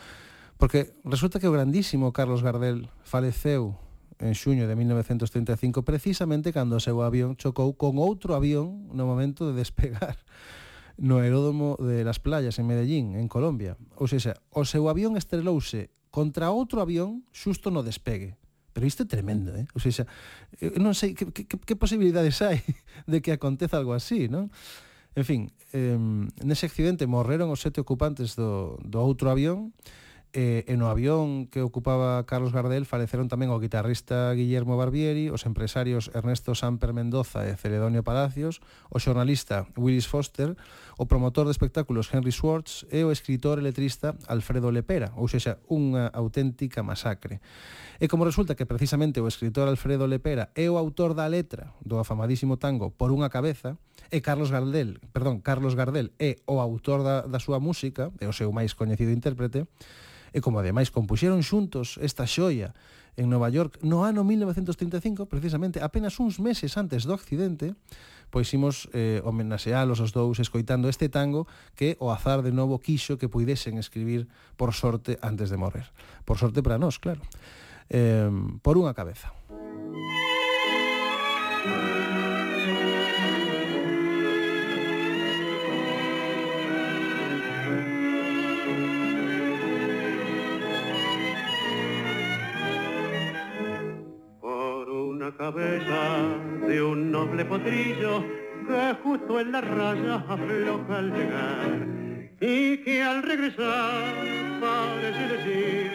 Porque 0.57 0.97
resulta 1.05 1.37
que 1.37 1.45
o 1.45 1.55
grandísimo 1.55 2.09
Carlos 2.09 2.41
Gardel 2.41 2.89
faleceu 3.05 3.77
en 4.17 4.33
xuño 4.33 4.65
de 4.65 4.75
1935 4.75 5.83
precisamente 5.83 6.55
cando 6.55 6.79
o 6.79 6.83
seu 6.83 7.03
avión 7.03 7.35
chocou 7.35 7.75
con 7.75 7.99
outro 7.99 8.33
avión 8.33 8.89
no 8.95 9.05
momento 9.05 9.45
de 9.45 9.53
despegar 9.59 10.17
no 10.97 11.19
aeródromo 11.19 11.75
de 11.77 12.07
Las 12.07 12.23
Playas 12.23 12.55
en 12.57 12.65
Medellín, 12.71 13.19
en 13.19 13.27
Colombia. 13.27 13.75
Ou 13.99 14.07
seja, 14.07 14.39
o 14.55 14.63
seu 14.63 14.87
avión 14.87 15.19
estrelouse 15.19 15.91
contra 16.07 16.49
outro 16.49 16.79
avión 16.79 17.27
xusto 17.35 17.67
no 17.67 17.83
despegue. 17.83 18.39
Pero 18.75 18.83
isto 18.83 19.03
é 19.03 19.07
tremendo, 19.07 19.55
eh? 19.55 19.63
Ou 19.71 19.79
seja, 19.79 20.03
non 20.75 20.91
sei 20.91 21.15
que, 21.15 21.31
que, 21.31 21.47
que 21.47 21.75
posibilidades 21.79 22.43
hai 22.43 22.59
de 23.07 23.23
que 23.23 23.31
aconteza 23.31 23.79
algo 23.79 23.95
así, 23.95 24.27
non? 24.27 24.51
En 25.15 25.23
fin, 25.23 25.55
eh, 25.71 25.95
nese 26.43 26.67
accidente 26.67 27.07
morreron 27.07 27.47
os 27.55 27.63
sete 27.63 27.79
ocupantes 27.79 28.35
do, 28.35 28.75
do 28.83 28.99
outro 28.99 29.31
avión, 29.31 29.71
eh, 30.35 30.67
e 30.67 30.75
no 30.75 30.91
avión 30.91 31.47
que 31.47 31.63
ocupaba 31.63 32.19
Carlos 32.27 32.51
Gardel 32.51 32.83
faleceron 32.83 33.31
tamén 33.31 33.47
o 33.47 33.63
guitarrista 33.63 34.35
Guillermo 34.35 34.75
Barbieri, 34.75 35.31
os 35.31 35.47
empresarios 35.47 36.11
Ernesto 36.11 36.51
Samper 36.51 36.91
Mendoza 36.91 37.47
e 37.47 37.55
Celedonio 37.55 38.03
Palacios, 38.03 38.59
o 38.91 38.99
xornalista 38.99 39.71
Willis 39.79 40.11
Foster, 40.11 40.59
o 40.97 41.05
promotor 41.05 41.45
de 41.45 41.51
espectáculos 41.51 42.07
Henry 42.13 42.31
Schwartz 42.31 42.85
e 42.91 43.03
o 43.03 43.11
escritor 43.11 43.59
e 43.59 43.65
letrista 43.65 44.15
Alfredo 44.27 44.71
Lepera, 44.71 45.11
ou 45.19 45.27
seja, 45.27 45.59
unha 45.67 46.07
auténtica 46.15 46.83
masacre. 46.83 47.43
E 47.99 48.07
como 48.07 48.23
resulta 48.23 48.55
que 48.55 48.67
precisamente 48.67 49.19
o 49.19 49.27
escritor 49.27 49.67
Alfredo 49.67 50.07
Lepera 50.07 50.51
é 50.55 50.67
o 50.71 50.79
autor 50.79 51.11
da 51.11 51.27
letra 51.27 51.75
do 51.83 51.99
afamadísimo 51.99 52.55
tango 52.55 52.91
Por 52.95 53.11
unha 53.11 53.27
cabeza, 53.27 53.75
e 54.11 54.21
Carlos 54.21 54.51
Gardel, 54.51 55.01
perdón, 55.11 55.41
Carlos 55.43 55.75
Gardel 55.75 56.15
é 56.19 56.39
o 56.47 56.63
autor 56.63 57.03
da, 57.03 57.27
da 57.27 57.39
súa 57.43 57.59
música, 57.59 58.11
é 58.23 58.27
o 58.29 58.35
seu 58.35 58.51
máis 58.55 58.71
coñecido 58.71 59.11
intérprete, 59.11 59.67
e 60.35 60.39
como 60.43 60.59
ademais 60.59 60.91
compuxeron 60.91 61.43
xuntos 61.43 61.95
esta 62.03 62.27
xoia 62.27 62.75
en 63.15 63.31
Nova 63.31 63.47
York 63.49 63.79
no 63.81 64.03
ano 64.03 64.23
1935, 64.23 65.25
precisamente 65.25 65.79
apenas 65.79 66.19
uns 66.19 66.39
meses 66.39 66.75
antes 66.75 67.07
do 67.07 67.15
accidente, 67.15 67.75
pois 68.29 68.51
imos 68.51 68.91
eh, 68.91 69.23
homenaxealos 69.23 70.03
os 70.03 70.11
dous 70.11 70.43
escoitando 70.43 70.91
este 70.91 71.07
tango 71.07 71.47
que 71.75 71.95
o 72.03 72.11
azar 72.11 72.43
de 72.43 72.51
novo 72.51 72.79
quixo 72.83 73.15
que 73.15 73.31
puidesen 73.31 73.79
escribir 73.79 74.27
por 74.59 74.75
sorte 74.75 75.15
antes 75.23 75.47
de 75.47 75.57
morrer. 75.57 75.87
Por 76.27 76.35
sorte 76.37 76.59
para 76.59 76.75
nós, 76.75 76.99
claro. 76.99 77.23
Eh, 77.87 78.27
por 78.65 78.75
unha 78.75 78.97
cabeza. 78.97 79.31
Una 95.25 95.37
cabeza 95.37 96.67
de 96.67 96.83
un 96.83 97.11
noble 97.11 97.45
potrillo 97.45 98.23
que 98.67 98.95
justo 99.01 99.39
en 99.39 99.51
la 99.53 99.61
raya 99.61 100.15
afloja 100.29 100.97
al 100.99 101.11
llegar 101.11 101.87
y 102.39 102.77
que 102.83 103.01
al 103.01 103.23
regresar 103.23 104.13
parece 104.61 105.27
decir 105.35 105.91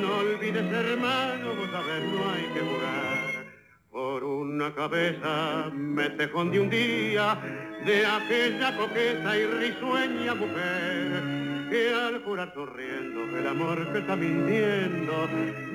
no 0.00 0.16
olvides 0.16 0.72
hermano, 0.72 1.48
vos 1.58 1.70
sabés 1.72 2.04
no 2.10 2.30
hay 2.30 2.44
que 2.54 2.60
jugar 2.60 3.46
por 3.90 4.24
una 4.24 4.74
cabeza 4.74 5.70
me 5.74 6.08
tejón 6.10 6.50
de 6.50 6.60
un 6.60 6.70
día 6.70 7.38
de 7.84 8.06
aquella 8.06 8.74
coqueta 8.78 9.36
y 9.36 9.46
risueña 9.46 10.34
mujer 10.34 11.68
que 11.68 11.92
al 11.92 12.22
jurar 12.24 12.50
sonriendo 12.54 13.24
el 13.36 13.46
amor 13.46 13.92
que 13.92 13.98
está 13.98 14.16
mintiendo 14.16 15.28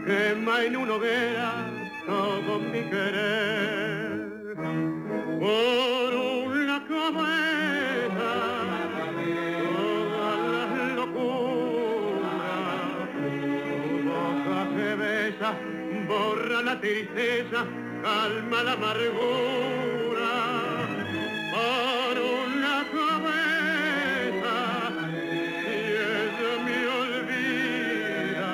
quema 0.07 0.63
en 0.63 0.75
una 0.75 0.93
hoguera 0.95 1.88
todo 2.09 2.59
mi 2.59 2.81
querer. 2.89 4.55
Por 5.43 6.09
una 6.45 6.77
cabeza 6.87 8.31
todas 9.75 10.39
las 10.53 10.91
locuras 10.95 12.39
tu 13.13 13.95
boca 14.09 14.59
que 14.75 14.89
besa 14.95 15.49
borra 16.07 16.59
la 16.63 16.75
tristeza 16.81 17.59
calma 18.03 18.63
la 18.63 18.73
amargura. 18.73 20.33
Por 21.53 22.15
una 22.41 22.77
cabeza 22.97 24.57
y 25.63 25.77
ella 26.17 26.53
me 26.65 26.79
olvida 27.01 28.51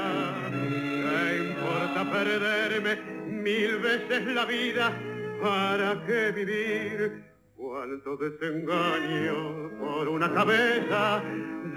¿Qué 1.06 1.20
importa 1.48 2.00
perderme 2.12 3.15
mil 3.46 3.78
veces 3.78 4.26
la 4.26 4.44
vida? 4.46 4.92
¿Para 5.40 6.04
qué 6.08 6.32
vivir? 6.32 7.24
Cuánto 7.56 8.18
desengaño 8.18 9.70
por 9.80 10.10
una 10.10 10.34
cabeza. 10.34 11.22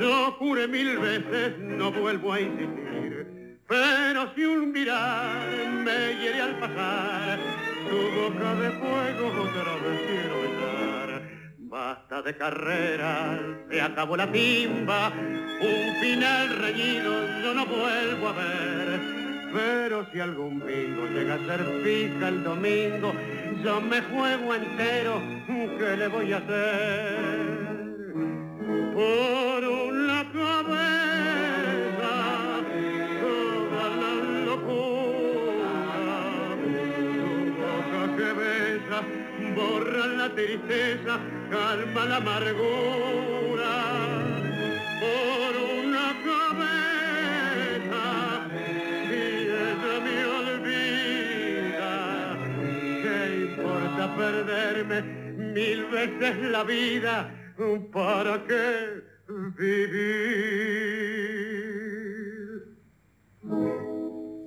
Yo 0.01 0.33
juré 0.39 0.67
mil 0.67 0.99
veces, 0.99 1.59
no 1.59 1.93
vuelvo 1.93 2.33
a 2.33 2.41
insistir. 2.41 3.59
Pero 3.69 4.35
si 4.35 4.47
un 4.47 4.73
mirar 4.73 5.47
me 5.85 6.15
hiere 6.19 6.41
al 6.41 6.59
pasar, 6.59 7.39
tu 7.91 7.99
boca 8.19 8.55
de 8.63 8.71
fuego 8.81 9.27
otra 9.43 9.75
vez 9.85 10.01
quiero 10.09 10.37
besar. 10.45 11.23
Basta 11.59 12.23
de 12.23 12.35
carrera, 12.35 13.39
se 13.71 13.83
acabó 13.83 14.17
la 14.17 14.33
timba, 14.33 15.13
un 15.61 16.01
final 16.01 16.49
reñido 16.63 17.13
yo 17.43 17.53
no 17.53 17.67
vuelvo 17.67 18.29
a 18.29 18.33
ver. 18.33 19.18
Pero 19.53 20.07
si 20.13 20.21
algún 20.21 20.61
bingo 20.61 21.07
llega 21.07 21.35
a 21.35 21.39
ser 21.39 21.65
fija 21.83 22.29
el 22.29 22.45
domingo, 22.45 23.15
yo 23.65 23.81
me 23.81 24.03
juego 24.03 24.55
entero, 24.55 25.23
¿qué 25.79 25.97
le 25.97 26.09
voy 26.09 26.33
a 26.33 26.37
hacer? 26.37 27.59
Por 28.95 29.65
una 29.65 30.31
cabeza, 30.33 32.13
toda 33.21 33.85
la 34.03 34.15
locura, 34.45 35.73
tu 36.65 36.81
boca 37.63 38.17
que 38.17 38.33
besa, 38.33 38.99
borra 39.57 40.07
la 40.07 40.29
tristeza, 40.35 41.19
calma 41.51 42.05
la 42.05 42.17
amargura. 42.17 43.73
Por 45.01 45.78
perderme 54.19 55.03
mil 55.55 55.87
veces 55.87 56.37
la 56.51 56.65
vida, 56.65 57.31
¿para 57.93 58.45
qué 58.45 59.03
vivir? 59.57 60.19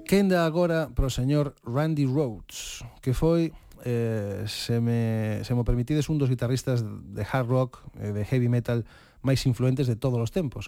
Quenda 0.05 0.45
agora 0.45 0.89
pro 0.93 1.09
señor 1.09 1.55
Randy 1.63 2.05
Rhoads, 2.05 2.83
que 3.01 3.13
foi 3.13 3.53
eh, 3.85 4.43
se, 4.45 4.81
me, 4.81 5.39
se 5.47 5.55
me 5.55 5.63
permitides 5.63 6.09
un 6.11 6.19
dos 6.19 6.27
guitarristas 6.27 6.83
de 6.83 7.23
hard 7.23 7.47
rock, 7.47 7.79
eh, 7.95 8.11
de 8.11 8.25
heavy 8.27 8.51
metal 8.51 8.83
máis 9.23 9.39
influentes 9.47 9.87
de 9.87 9.95
todos 9.95 10.19
os 10.19 10.35
tempos 10.35 10.67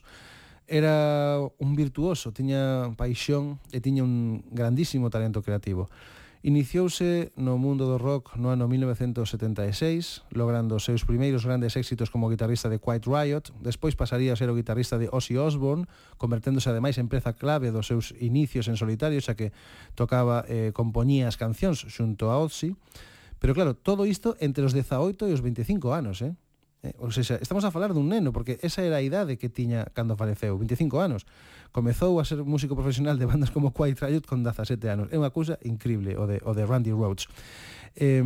era 0.68 1.40
un 1.60 1.76
virtuoso, 1.76 2.32
tiña 2.32 2.96
paixón 2.96 3.60
e 3.76 3.84
tiña 3.84 4.08
un 4.08 4.48
grandísimo 4.48 5.12
talento 5.12 5.44
creativo. 5.44 5.92
Iniciouse 6.44 7.32
no 7.40 7.56
mundo 7.56 7.88
do 7.88 7.96
rock 7.96 8.36
no 8.36 8.52
ano 8.52 8.68
1976, 8.68 10.28
logrando 10.36 10.76
os 10.76 10.84
seus 10.84 11.08
primeiros 11.08 11.48
grandes 11.48 11.80
éxitos 11.80 12.12
como 12.12 12.28
guitarrista 12.28 12.68
de 12.68 12.84
Quiet 12.84 13.08
Riot, 13.08 13.56
despois 13.64 13.96
pasaría 13.96 14.36
a 14.36 14.36
ser 14.36 14.52
o 14.52 14.58
guitarrista 14.60 15.00
de 15.00 15.08
Ozzy 15.08 15.40
Osbourne, 15.40 15.88
converténdose 16.20 16.68
ademais 16.68 17.00
en 17.00 17.08
preza 17.08 17.32
clave 17.40 17.72
dos 17.72 17.88
seus 17.88 18.12
inicios 18.20 18.68
en 18.68 18.76
solitario, 18.76 19.24
xa 19.24 19.40
que 19.40 19.56
tocaba 19.96 20.44
e 20.44 20.68
eh, 20.68 20.70
compoñía 20.76 21.32
as 21.32 21.40
cancións 21.40 21.80
xunto 21.88 22.28
a 22.28 22.36
Ozzy. 22.36 22.76
Pero 23.40 23.56
claro, 23.56 23.72
todo 23.72 24.04
isto 24.04 24.36
entre 24.44 24.68
os 24.68 24.76
18 24.76 25.16
e 25.24 25.32
os 25.32 25.40
25 25.40 25.96
anos, 25.96 26.20
eh? 26.28 26.36
Eh, 26.84 26.92
ou 27.00 27.16
seja, 27.16 27.40
estamos 27.40 27.64
a 27.64 27.72
falar 27.72 27.96
dun 27.96 28.12
neno, 28.12 28.36
porque 28.36 28.60
esa 28.60 28.84
era 28.84 29.00
a 29.00 29.06
idade 29.08 29.40
que 29.40 29.48
tiña 29.48 29.88
cando 29.96 30.20
faleceu, 30.20 30.60
25 30.60 31.00
anos. 31.00 31.24
Comezou 31.74 32.22
a 32.22 32.24
ser 32.24 32.46
músico 32.46 32.78
profesional 32.78 33.18
de 33.18 33.26
bandas 33.26 33.50
como 33.50 33.74
Quiet 33.74 33.98
Riot 33.98 34.30
con 34.30 34.46
17 34.46 34.78
anos. 34.86 35.10
É 35.10 35.18
unha 35.18 35.34
cousa 35.34 35.58
increíble 35.66 36.14
o 36.14 36.30
de, 36.30 36.38
o 36.46 36.54
de 36.54 36.64
Randy 36.70 36.94
Rhoads. 36.94 37.26
Eh, 37.98 38.22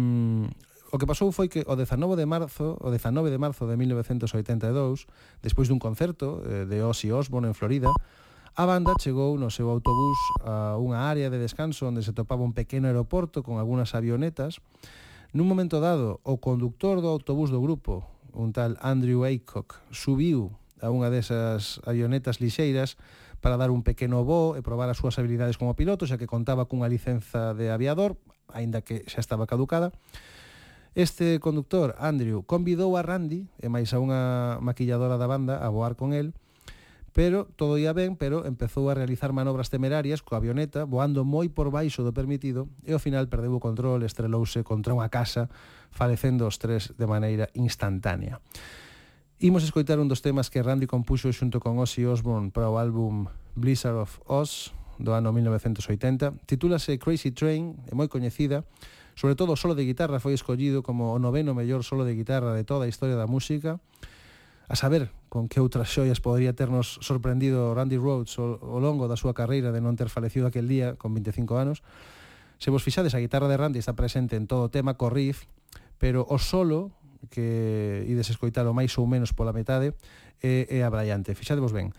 o 0.92 0.96
que 1.00 1.08
pasou 1.08 1.32
foi 1.32 1.48
que 1.48 1.64
o 1.64 1.74
19 1.80 2.20
de 2.20 2.28
marzo, 2.28 2.76
o 2.84 2.92
19 2.92 3.32
de 3.32 3.40
marzo 3.40 3.64
de 3.64 3.80
1982, 3.80 5.08
despois 5.40 5.72
dun 5.72 5.80
concerto 5.80 6.44
eh, 6.44 6.68
de 6.68 6.84
Ozzy 6.84 7.08
Osbourne 7.16 7.48
en 7.48 7.56
Florida, 7.56 7.88
A 8.58 8.66
banda 8.66 8.98
chegou 8.98 9.38
no 9.38 9.54
seu 9.54 9.70
autobús 9.70 10.18
a 10.42 10.82
unha 10.82 11.06
área 11.06 11.30
de 11.30 11.38
descanso 11.38 11.86
onde 11.86 12.02
se 12.02 12.10
topaba 12.10 12.42
un 12.42 12.58
pequeno 12.58 12.90
aeroporto 12.90 13.46
con 13.46 13.62
algunhas 13.62 13.94
avionetas. 13.94 14.58
Nun 15.30 15.46
momento 15.46 15.78
dado, 15.78 16.18
o 16.26 16.42
conductor 16.42 16.98
do 16.98 17.06
autobús 17.06 17.54
do 17.54 17.62
grupo, 17.62 18.10
un 18.34 18.58
tal 18.58 18.74
Andrew 18.82 19.30
Aycock, 19.30 19.78
subiu 19.94 20.58
a 20.82 20.90
unha 20.90 21.14
desas 21.14 21.78
avionetas 21.86 22.42
lixeiras 22.42 22.98
para 23.42 23.58
dar 23.58 23.70
un 23.70 23.84
pequeno 23.84 24.24
voo 24.26 24.58
e 24.58 24.66
probar 24.66 24.90
as 24.90 24.98
súas 24.98 25.18
habilidades 25.22 25.56
como 25.56 25.78
piloto, 25.78 26.10
xa 26.10 26.18
que 26.18 26.30
contaba 26.30 26.66
cunha 26.66 26.90
licenza 26.90 27.54
de 27.54 27.70
aviador, 27.70 28.18
aínda 28.50 28.82
que 28.82 29.06
xa 29.06 29.22
estaba 29.22 29.46
caducada. 29.46 29.94
Este 30.98 31.38
conductor, 31.38 31.94
Andrew, 32.02 32.42
convidou 32.42 32.98
a 32.98 33.06
Randy 33.06 33.46
e 33.62 33.70
máis 33.70 33.94
a 33.94 34.02
unha 34.02 34.58
maquilladora 34.66 35.22
da 35.22 35.30
banda 35.30 35.62
a 35.62 35.70
voar 35.70 35.94
con 35.94 36.18
el, 36.18 36.34
pero 37.18 37.50
todo 37.58 37.78
ia 37.82 37.94
ben, 37.94 38.14
pero 38.14 38.46
empezou 38.46 38.90
a 38.90 38.98
realizar 38.98 39.34
manobras 39.34 39.74
temerarias 39.74 40.22
coa 40.22 40.38
avioneta, 40.38 40.86
voando 40.86 41.26
moi 41.26 41.50
por 41.50 41.74
baixo 41.74 42.06
do 42.06 42.14
permitido, 42.14 42.70
e 42.86 42.94
ao 42.94 43.02
final 43.02 43.26
perdeu 43.26 43.58
o 43.58 43.62
control, 43.62 44.06
estrelouse 44.06 44.62
contra 44.62 44.94
unha 44.94 45.10
casa, 45.10 45.50
falecendo 45.90 46.46
os 46.46 46.62
tres 46.62 46.94
de 46.94 47.06
maneira 47.10 47.50
instantánea. 47.58 48.38
Imos 49.40 49.62
escoitar 49.62 50.02
un 50.02 50.10
dos 50.10 50.26
temas 50.26 50.50
que 50.50 50.66
Randy 50.66 50.90
compuxo 50.90 51.30
xunto 51.30 51.62
con 51.62 51.78
Ozzy 51.78 52.10
Osbourne 52.10 52.50
para 52.50 52.74
o 52.74 52.82
álbum 52.82 53.30
Blizzard 53.54 53.94
of 53.94 54.18
Oz 54.26 54.74
do 54.98 55.14
ano 55.14 55.30
1980. 55.30 56.42
Titúlase 56.50 56.98
Crazy 56.98 57.30
Train, 57.30 57.78
é 57.86 57.94
moi 57.94 58.10
coñecida. 58.10 58.66
Sobre 59.14 59.38
todo 59.38 59.54
o 59.54 59.60
solo 59.62 59.78
de 59.78 59.86
guitarra 59.86 60.18
foi 60.18 60.34
escollido 60.34 60.82
como 60.82 61.14
o 61.14 61.22
noveno 61.22 61.54
mellor 61.54 61.86
solo 61.86 62.02
de 62.02 62.18
guitarra 62.18 62.58
de 62.58 62.66
toda 62.66 62.86
a 62.86 62.90
historia 62.90 63.14
da 63.14 63.30
música. 63.30 63.78
A 64.66 64.74
saber 64.74 65.14
con 65.30 65.46
que 65.46 65.62
outras 65.62 65.86
xoias 65.94 66.18
podría 66.18 66.58
ternos 66.58 66.98
sorprendido 67.06 67.78
Randy 67.78 68.02
Rhoads 68.02 68.42
ao 68.42 68.82
longo 68.82 69.06
da 69.06 69.22
súa 69.22 69.38
carreira 69.38 69.70
de 69.70 69.86
non 69.86 69.94
ter 69.94 70.10
falecido 70.10 70.50
aquel 70.50 70.66
día 70.66 70.98
con 70.98 71.14
25 71.14 71.62
anos. 71.62 71.86
Se 72.58 72.74
vos 72.74 72.82
fixades, 72.82 73.14
a 73.14 73.22
guitarra 73.22 73.46
de 73.46 73.62
Randy 73.62 73.78
está 73.78 73.94
presente 73.94 74.34
en 74.34 74.50
todo 74.50 74.66
o 74.66 74.74
tema 74.74 74.98
co 74.98 75.14
riff, 75.14 75.46
pero 76.02 76.26
o 76.26 76.42
solo 76.42 76.90
que 77.30 78.06
ides 78.08 78.30
escoitalo 78.30 78.74
máis 78.74 78.94
ou 78.98 79.08
menos 79.08 79.34
pola 79.34 79.56
metade, 79.56 79.94
é, 80.42 80.68
é 80.70 80.80
abraiante. 80.84 81.34
Fixadevos 81.36 81.72
ben. 81.72 81.92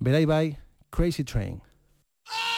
Verai 0.00 0.26
vai 0.26 0.58
Crazy 0.90 1.24
Train. 1.24 1.60
Ah! 2.28 2.53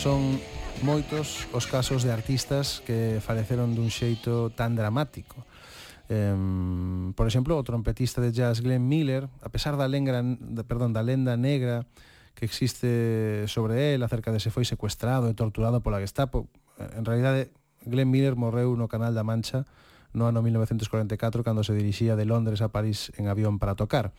Son 0.00 0.40
moitos 0.80 1.44
os 1.52 1.68
casos 1.68 2.00
de 2.00 2.08
artistas 2.08 2.80
que 2.88 3.20
faleceron 3.20 3.76
dun 3.76 3.92
xeito 3.92 4.48
tan 4.48 4.72
dramático. 4.72 5.44
Eh, 6.08 6.32
por 7.12 7.28
exemplo, 7.28 7.52
o 7.52 7.60
trompetista 7.60 8.24
de 8.24 8.32
jazz 8.32 8.64
Glenn 8.64 8.88
Miller, 8.88 9.28
a 9.44 9.52
pesar 9.52 9.76
da 9.76 9.84
lengra, 9.84 10.24
perdón, 10.64 10.96
da 10.96 11.04
lenda 11.04 11.36
negra 11.36 11.84
que 12.32 12.48
existe 12.48 13.44
sobre 13.44 13.92
él 13.92 14.00
acerca 14.00 14.32
de 14.32 14.40
se 14.40 14.48
foi 14.48 14.64
secuestrado 14.64 15.28
e 15.28 15.36
torturado 15.36 15.84
pola 15.84 16.00
Gestapo, 16.00 16.48
en 16.80 17.04
realidade 17.04 17.52
Glenn 17.84 18.08
Miller 18.08 18.40
morreu 18.40 18.72
no 18.80 18.88
Canal 18.88 19.12
da 19.12 19.20
Mancha 19.20 19.68
no 20.16 20.24
ano 20.24 20.40
1944 20.40 21.44
cando 21.44 21.60
se 21.60 21.76
dirixía 21.76 22.16
de 22.16 22.24
Londres 22.24 22.64
a 22.64 22.72
París 22.72 23.12
en 23.20 23.28
avión 23.28 23.60
para 23.60 23.76
tocar. 23.76 24.16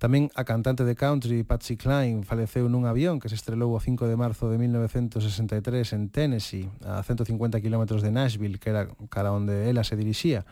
Tamén 0.00 0.32
a 0.32 0.48
cantante 0.48 0.80
de 0.88 0.96
country 0.96 1.44
Patsy 1.44 1.76
Cline 1.76 2.24
faleceu 2.24 2.64
nun 2.72 2.88
avión 2.88 3.20
que 3.20 3.28
se 3.28 3.36
estrelou 3.36 3.76
o 3.76 3.84
5 3.84 4.08
de 4.08 4.16
marzo 4.16 4.48
de 4.48 4.56
1963 4.56 5.60
en 5.92 6.08
Tennessee, 6.08 6.72
a 6.88 7.04
150 7.04 7.60
km 7.60 8.00
de 8.00 8.08
Nashville, 8.08 8.56
que 8.56 8.72
era 8.72 8.88
cara 9.12 9.28
onde 9.28 9.68
ela 9.68 9.84
se 9.84 10.00
dirixía. 10.00 10.48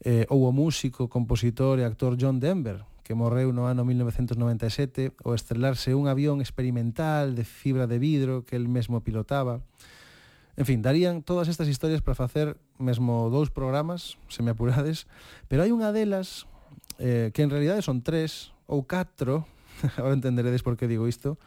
Eh, 0.00 0.24
ou 0.32 0.48
o 0.48 0.56
músico, 0.56 1.04
compositor 1.12 1.76
e 1.76 1.84
actor 1.84 2.16
John 2.16 2.40
Denver, 2.40 2.80
que 3.04 3.12
morreu 3.12 3.52
no 3.52 3.68
ano 3.68 3.84
1997 3.84 5.12
ao 5.20 5.36
estrelarse 5.36 5.92
un 5.92 6.08
avión 6.08 6.40
experimental 6.40 7.36
de 7.36 7.44
fibra 7.44 7.84
de 7.84 8.00
vidro 8.00 8.48
que 8.48 8.56
el 8.56 8.72
mesmo 8.72 9.04
pilotaba. 9.04 9.60
En 10.56 10.64
fin, 10.64 10.80
darían 10.80 11.20
todas 11.20 11.52
estas 11.52 11.68
historias 11.68 12.00
para 12.00 12.16
facer 12.16 12.56
mesmo 12.80 13.28
dous 13.28 13.52
programas, 13.52 14.16
se 14.32 14.40
me 14.40 14.56
apurades, 14.56 15.04
pero 15.44 15.60
hai 15.60 15.76
unha 15.76 15.92
delas 15.92 16.48
eh, 16.98 17.30
que 17.34 17.42
en 17.42 17.50
realidade 17.50 17.82
son 17.82 18.02
tres 18.02 18.52
ou 18.66 18.84
catro, 18.84 19.46
agora 19.98 20.14
entenderedes 20.14 20.62
por 20.62 20.76
que 20.76 20.88
digo 20.88 21.08
isto, 21.08 21.38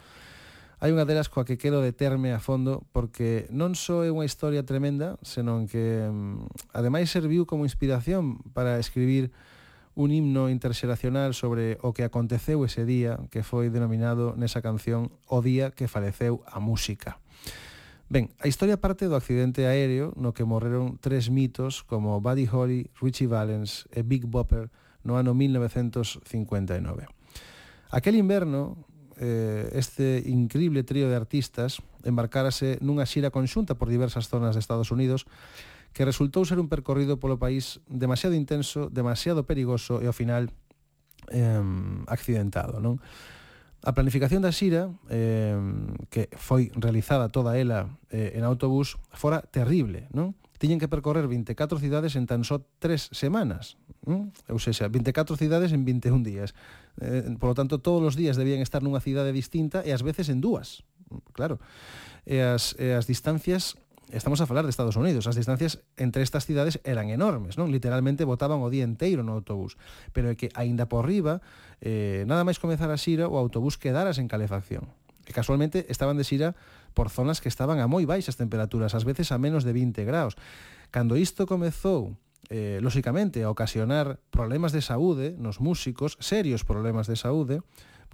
hai 0.79 0.95
unha 0.95 1.03
delas 1.03 1.27
coa 1.27 1.43
que 1.43 1.59
quero 1.59 1.83
determe 1.83 2.31
a 2.31 2.39
fondo 2.39 2.87
porque 2.95 3.51
non 3.51 3.75
só 3.75 4.07
é 4.07 4.09
unha 4.09 4.23
historia 4.23 4.63
tremenda, 4.63 5.19
senón 5.19 5.67
que 5.67 6.07
mm, 6.07 6.71
ademais 6.71 7.11
serviu 7.11 7.43
como 7.43 7.67
inspiración 7.67 8.39
para 8.55 8.79
escribir 8.79 9.35
un 9.99 10.15
himno 10.15 10.47
interxeracional 10.47 11.35
sobre 11.35 11.75
o 11.83 11.91
que 11.91 12.07
aconteceu 12.07 12.63
ese 12.63 12.87
día 12.87 13.19
que 13.27 13.43
foi 13.43 13.67
denominado 13.67 14.31
nesa 14.39 14.63
canción 14.63 15.11
O 15.27 15.43
día 15.43 15.75
que 15.75 15.91
faleceu 15.91 16.39
a 16.47 16.63
música. 16.63 17.19
Ben, 18.07 18.31
a 18.39 18.47
historia 18.47 18.79
parte 18.79 19.11
do 19.11 19.19
accidente 19.19 19.67
aéreo 19.67 20.15
no 20.15 20.31
que 20.31 20.47
morreron 20.47 20.95
tres 21.03 21.27
mitos 21.27 21.83
como 21.83 22.23
Buddy 22.23 22.47
Holly, 22.47 22.87
Richie 23.03 23.27
Valens 23.27 23.85
e 23.91 24.01
Big 24.01 24.23
Bopper, 24.23 24.71
no 25.03 25.17
ano 25.17 25.33
1959. 25.33 27.07
Aquel 27.89 28.15
inverno, 28.15 28.85
eh, 29.17 29.69
este 29.73 30.23
increíble 30.25 30.83
trío 30.83 31.09
de 31.09 31.15
artistas 31.15 31.81
embarcárase 32.03 32.79
nunha 32.79 33.03
xira 33.03 33.33
conxunta 33.33 33.75
por 33.75 33.91
diversas 33.91 34.31
zonas 34.31 34.55
de 34.55 34.63
Estados 34.63 34.91
Unidos 34.91 35.27
que 35.91 36.05
resultou 36.05 36.45
ser 36.45 36.61
un 36.61 36.69
percorrido 36.69 37.17
polo 37.17 37.41
país 37.41 37.81
demasiado 37.89 38.37
intenso, 38.37 38.87
demasiado 38.93 39.43
perigoso 39.43 39.99
e 39.99 40.07
ao 40.07 40.15
final 40.15 40.53
eh, 41.33 41.65
accidentado. 42.07 42.77
Non? 42.79 43.01
A 43.79 43.95
planificación 43.95 44.43
da 44.43 44.51
xira, 44.51 44.91
eh, 45.07 45.55
que 46.11 46.27
foi 46.35 46.67
realizada 46.75 47.31
toda 47.31 47.55
ela 47.55 47.89
eh, 48.11 48.35
en 48.35 48.43
autobús, 48.43 48.99
fora 49.15 49.41
terrible. 49.41 50.11
Non? 50.11 50.35
Tiñen 50.59 50.77
que 50.77 50.91
percorrer 50.91 51.25
24 51.25 51.79
cidades 51.79 52.19
en 52.19 52.27
tan 52.27 52.43
só 52.43 52.59
tres 52.83 53.07
semanas 53.15 53.79
mm? 54.05 54.51
ou 54.53 54.59
seja, 54.59 54.87
24 54.87 55.35
cidades 55.35 55.71
en 55.71 55.83
21 55.83 56.23
días. 56.23 56.53
Eh, 57.01 57.35
por 57.39 57.51
lo 57.51 57.55
tanto, 57.55 57.79
todos 57.79 58.03
os 58.03 58.15
días 58.15 58.37
debían 58.37 58.61
estar 58.61 58.83
nunha 58.83 59.03
cidade 59.03 59.31
distinta 59.31 59.83
e 59.83 59.91
ás 59.91 60.03
veces 60.03 60.29
en 60.31 60.39
dúas, 60.39 60.83
claro. 61.33 61.59
E 62.23 62.39
as, 62.39 62.75
e 62.77 62.93
as 62.95 63.09
distancias 63.09 63.79
estamos 64.11 64.41
a 64.41 64.49
falar 64.49 64.63
de 64.63 64.69
Estados 64.69 64.95
Unidos, 64.95 65.27
as 65.27 65.35
distancias 65.35 65.79
entre 65.97 66.23
estas 66.23 66.45
cidades 66.45 66.81
eran 66.83 67.13
enormes, 67.13 67.61
non? 67.61 67.69
Literalmente 67.69 68.25
botaban 68.25 68.61
o 68.65 68.69
día 68.73 68.81
enteiro 68.81 69.21
no 69.21 69.37
autobús, 69.37 69.77
pero 70.13 70.33
é 70.33 70.35
que 70.35 70.49
aínda 70.57 70.89
por 70.89 71.05
riba, 71.05 71.45
eh, 71.81 72.25
nada 72.25 72.41
máis 72.41 72.57
comezar 72.57 72.89
a 72.89 72.97
xira, 72.97 73.29
o 73.29 73.37
autobús 73.37 73.77
quedara 73.77 74.09
sen 74.15 74.25
calefacción. 74.25 74.89
E 75.29 75.31
casualmente 75.31 75.85
estaban 75.93 76.17
de 76.17 76.25
xira 76.25 76.57
por 76.97 77.13
zonas 77.13 77.37
que 77.37 77.53
estaban 77.53 77.77
a 77.77 77.85
moi 77.85 78.09
baixas 78.09 78.33
temperaturas, 78.33 78.97
ás 78.97 79.05
veces 79.05 79.29
a 79.29 79.37
menos 79.37 79.61
de 79.61 79.77
20 79.77 80.01
graus. 80.09 80.33
Cando 80.89 81.13
isto 81.13 81.45
comezou 81.45 82.17
eh, 82.47 82.79
lóxicamente, 82.81 83.43
a 83.43 83.51
ocasionar 83.51 84.23
problemas 84.31 84.71
de 84.71 84.81
saúde 84.81 85.35
nos 85.37 85.59
músicos, 85.59 86.15
serios 86.23 86.63
problemas 86.63 87.05
de 87.05 87.19
saúde, 87.19 87.59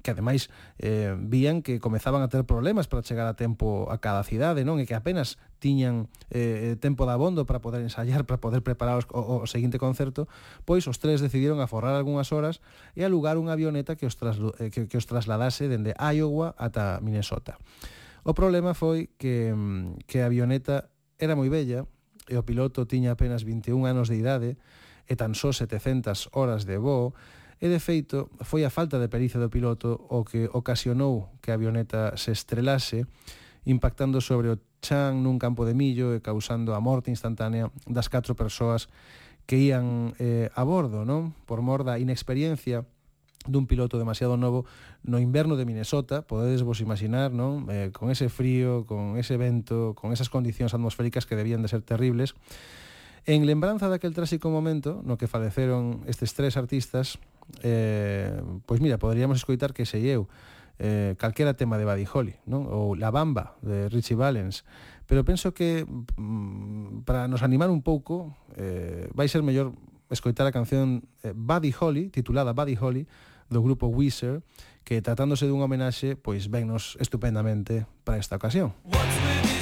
que 0.06 0.12
ademais 0.12 0.54
eh, 0.78 1.18
vían 1.18 1.66
que 1.66 1.80
comezaban 1.82 2.22
a 2.22 2.30
ter 2.30 2.46
problemas 2.46 2.88
para 2.88 3.02
chegar 3.02 3.26
a 3.26 3.34
tempo 3.34 3.90
a 3.90 3.98
cada 3.98 4.22
cidade, 4.22 4.62
non? 4.62 4.78
E 4.78 4.86
que 4.86 4.94
apenas 4.94 5.42
tiñan 5.58 6.14
eh, 6.30 6.78
tempo 6.78 7.10
de 7.10 7.18
abondo 7.18 7.50
para 7.50 7.58
poder 7.58 7.82
ensayar, 7.82 8.24
para 8.30 8.38
poder 8.38 8.62
preparar 8.62 9.02
os, 9.02 9.10
o, 9.10 9.42
o 9.42 9.50
seguinte 9.50 9.82
concerto, 9.82 10.30
pois 10.64 10.86
os 10.86 11.02
tres 11.02 11.26
decidiron 11.26 11.58
aforrar 11.58 11.98
algunhas 11.98 12.30
horas 12.30 12.62
e 12.94 13.02
alugar 13.02 13.42
unha 13.42 13.58
avioneta 13.58 13.98
que 13.98 14.06
os, 14.06 14.14
traslu, 14.14 14.54
eh, 14.62 14.70
que, 14.70 14.86
que 14.86 14.96
os 15.02 15.10
trasladase 15.10 15.66
dende 15.66 15.98
Iowa 15.98 16.54
ata 16.54 17.02
Minnesota. 17.02 17.58
O 18.22 18.38
problema 18.38 18.78
foi 18.78 19.10
que, 19.18 19.50
mm, 19.50 20.06
que 20.06 20.22
a 20.22 20.30
avioneta 20.30 20.94
era 21.18 21.34
moi 21.34 21.50
bella, 21.50 21.90
e 22.30 22.36
o 22.38 22.44
piloto 22.44 22.90
tiña 22.90 23.14
apenas 23.14 23.46
21 23.46 23.86
anos 23.86 24.08
de 24.10 24.18
idade 24.18 24.58
e 25.06 25.14
tan 25.14 25.38
só 25.38 25.54
700 25.54 26.34
horas 26.34 26.66
de 26.66 26.78
voo, 26.82 27.14
e 27.62 27.72
de 27.72 27.80
feito 27.80 28.28
foi 28.44 28.68
a 28.68 28.74
falta 28.74 29.00
de 29.00 29.08
pericia 29.08 29.40
do 29.40 29.54
piloto 29.54 29.96
o 30.12 30.28
que 30.28 30.50
ocasionou 30.52 31.32
que 31.40 31.52
a 31.52 31.58
avioneta 31.58 32.18
se 32.20 32.36
estrelase 32.36 33.08
impactando 33.66 34.22
sobre 34.22 34.52
o 34.52 34.60
chan 34.84 35.26
nun 35.26 35.42
campo 35.42 35.66
de 35.66 35.74
millo 35.74 36.14
e 36.14 36.22
causando 36.22 36.78
a 36.78 36.84
morte 36.84 37.10
instantánea 37.10 37.72
das 37.90 38.12
catro 38.12 38.38
persoas 38.38 38.92
que 39.46 39.58
ían 39.58 40.14
eh, 40.18 40.50
a 40.54 40.62
bordo, 40.66 41.06
non? 41.06 41.34
Por 41.46 41.62
mor 41.62 41.86
da 41.86 41.98
inexperiencia 42.02 42.86
dun 43.48 43.68
piloto 43.68 43.98
demasiado 43.98 44.38
novo 44.38 44.66
no 45.04 45.20
inverno 45.20 45.56
de 45.56 45.66
Minnesota, 45.66 46.24
podedes 46.26 46.64
vos 46.64 46.82
imaginar, 46.82 47.32
non? 47.32 47.70
Eh, 47.70 47.90
con 47.94 48.10
ese 48.10 48.30
frío, 48.30 48.86
con 48.86 49.18
ese 49.18 49.38
vento, 49.38 49.94
con 49.94 50.14
esas 50.14 50.30
condicións 50.30 50.74
atmosféricas 50.74 51.26
que 51.26 51.38
debían 51.38 51.62
de 51.62 51.70
ser 51.70 51.82
terribles. 51.82 52.34
En 53.26 53.46
lembranza 53.50 53.90
daquel 53.90 54.14
trásico 54.14 54.54
momento 54.54 55.02
no 55.02 55.18
que 55.18 55.26
faleceron 55.26 56.06
estes 56.06 56.38
tres 56.38 56.58
artistas, 56.58 57.18
eh, 57.66 58.38
pois 58.66 58.82
mira, 58.82 59.02
poderíamos 59.02 59.42
escoitar 59.42 59.74
que 59.74 59.90
sei 59.90 60.06
eu, 60.10 60.30
eh, 60.78 61.16
calquera 61.18 61.56
tema 61.56 61.78
de 61.78 61.86
Buddy 61.86 62.06
Holly, 62.06 62.36
non? 62.46 62.68
ou 62.70 62.94
La 62.94 63.10
Bamba, 63.10 63.58
de 63.64 63.88
Richie 63.90 64.18
Valens, 64.18 64.68
pero 65.08 65.24
penso 65.24 65.54
que 65.54 65.86
mm, 65.88 67.06
para 67.06 67.28
nos 67.28 67.44
animar 67.44 67.70
un 67.70 67.82
pouco 67.82 68.36
eh, 68.58 69.08
vai 69.14 69.30
ser 69.30 69.42
mellor 69.42 69.74
escoitar 70.10 70.46
a 70.48 70.52
canción 70.52 71.08
eh, 71.24 71.34
Buddy 71.36 71.74
Holly, 71.74 72.10
titulada 72.10 72.54
Buddy 72.54 72.78
Holly, 72.78 73.08
do 73.50 73.62
grupo 73.62 73.88
Weezer, 73.88 74.42
que 74.84 75.02
tratándose 75.02 75.50
dunha 75.50 75.66
homenaxe, 75.66 76.16
pois 76.16 76.46
vennos 76.48 76.98
estupendamente 77.02 77.86
para 78.04 78.18
esta 78.18 78.36
ocasión. 78.38 78.74
What's 78.86 79.55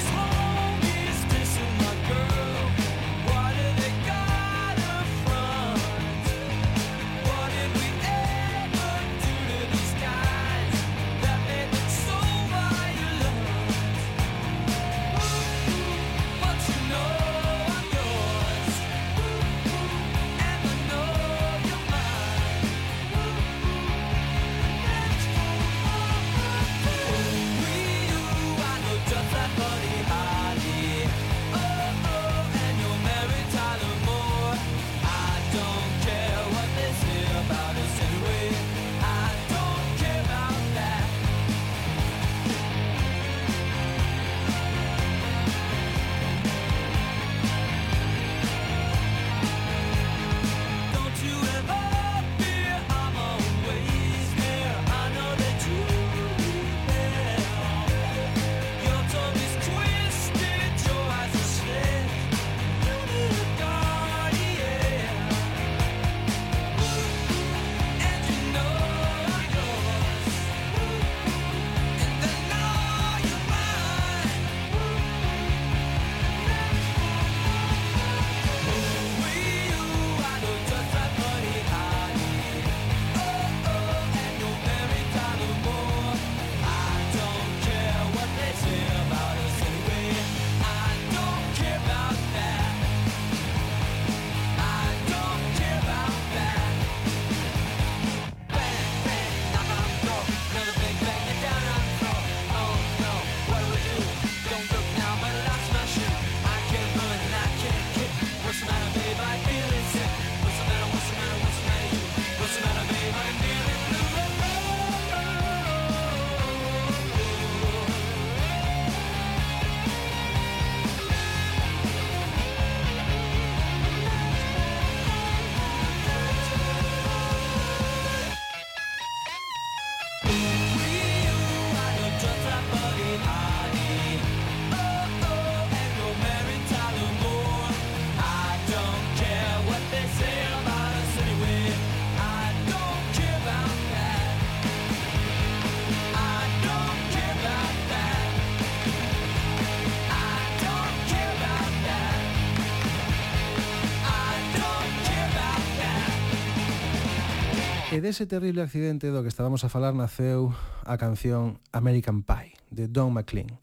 E 157.94 158.02
dese 158.02 158.26
terrible 158.26 158.58
accidente 158.58 159.06
do 159.14 159.22
que 159.22 159.30
estábamos 159.30 159.62
a 159.62 159.70
falar 159.70 159.94
naceu 159.94 160.50
a 160.82 160.98
canción 160.98 161.62
American 161.70 162.26
Pie, 162.26 162.58
de 162.66 162.90
Don 162.90 163.14
McLean. 163.14 163.62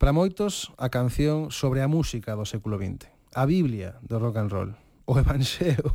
Para 0.00 0.16
moitos, 0.16 0.72
a 0.80 0.88
canción 0.88 1.52
sobre 1.52 1.84
a 1.84 1.88
música 1.92 2.32
do 2.32 2.48
século 2.48 2.80
XX, 2.80 3.04
a 3.36 3.44
Biblia 3.44 4.00
do 4.00 4.16
rock 4.16 4.40
and 4.40 4.48
roll, 4.48 4.72
o 5.04 5.20
Evanxeo, 5.20 5.92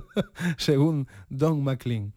según 0.56 1.04
Don 1.28 1.60
McLean. 1.60 2.16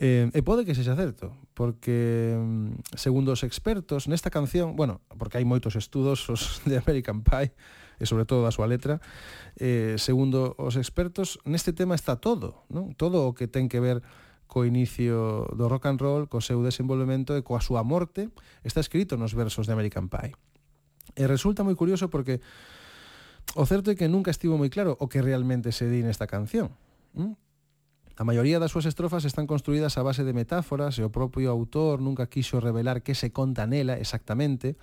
Eh, 0.00 0.32
e 0.32 0.40
pode 0.40 0.64
que 0.64 0.72
sexa 0.72 0.96
certo, 0.96 1.36
porque 1.52 2.32
mm, 2.32 2.96
segundo 2.96 3.36
os 3.36 3.44
expertos 3.44 4.08
nesta 4.08 4.32
canción, 4.32 4.72
bueno, 4.72 5.04
porque 5.20 5.36
hai 5.36 5.44
moitos 5.44 5.76
estudos 5.76 6.24
os 6.32 6.64
de 6.70 6.80
American 6.80 7.20
Pie, 7.20 7.52
e 7.98 8.06
sobre 8.06 8.24
todo 8.24 8.46
da 8.46 8.54
súa 8.54 8.70
letra. 8.70 9.02
Eh, 9.58 9.98
segundo 9.98 10.54
os 10.56 10.78
expertos, 10.78 11.42
neste 11.44 11.74
tema 11.74 11.98
está 11.98 12.16
todo, 12.18 12.64
non? 12.70 12.94
Todo 12.94 13.26
o 13.26 13.34
que 13.34 13.50
ten 13.50 13.66
que 13.66 13.82
ver 13.82 14.00
co 14.48 14.64
inicio 14.64 15.44
do 15.52 15.68
rock 15.68 15.86
and 15.92 16.00
roll, 16.00 16.22
co 16.26 16.40
seu 16.40 16.64
desenvolvemento 16.64 17.36
e 17.36 17.44
coa 17.44 17.60
súa 17.60 17.84
morte, 17.84 18.32
está 18.64 18.80
escrito 18.80 19.20
nos 19.20 19.36
versos 19.36 19.68
de 19.68 19.76
American 19.76 20.08
Pie. 20.08 20.32
E 21.14 21.28
resulta 21.28 21.62
moi 21.62 21.76
curioso 21.76 22.08
porque 22.08 22.40
o 23.56 23.64
certo 23.68 23.92
é 23.92 23.94
que 23.96 24.08
nunca 24.08 24.32
estivo 24.32 24.56
moi 24.56 24.72
claro 24.72 24.96
o 24.98 25.06
que 25.06 25.20
realmente 25.20 25.70
se 25.70 25.86
di 25.92 26.00
nesta 26.00 26.24
canción. 26.24 26.72
¿Mm? 27.12 27.36
A 28.18 28.26
maioría 28.26 28.58
das 28.58 28.74
súas 28.74 28.88
estrofas 28.88 29.22
están 29.22 29.46
construídas 29.46 29.94
a 29.94 30.02
base 30.02 30.26
de 30.26 30.34
metáforas 30.34 30.98
e 30.98 31.06
o 31.06 31.14
propio 31.14 31.54
autor 31.54 32.02
nunca 32.02 32.26
quixo 32.26 32.58
revelar 32.58 33.06
que 33.06 33.14
se 33.14 33.30
conta 33.30 33.62
nela 33.68 33.94
exactamente, 33.94 34.74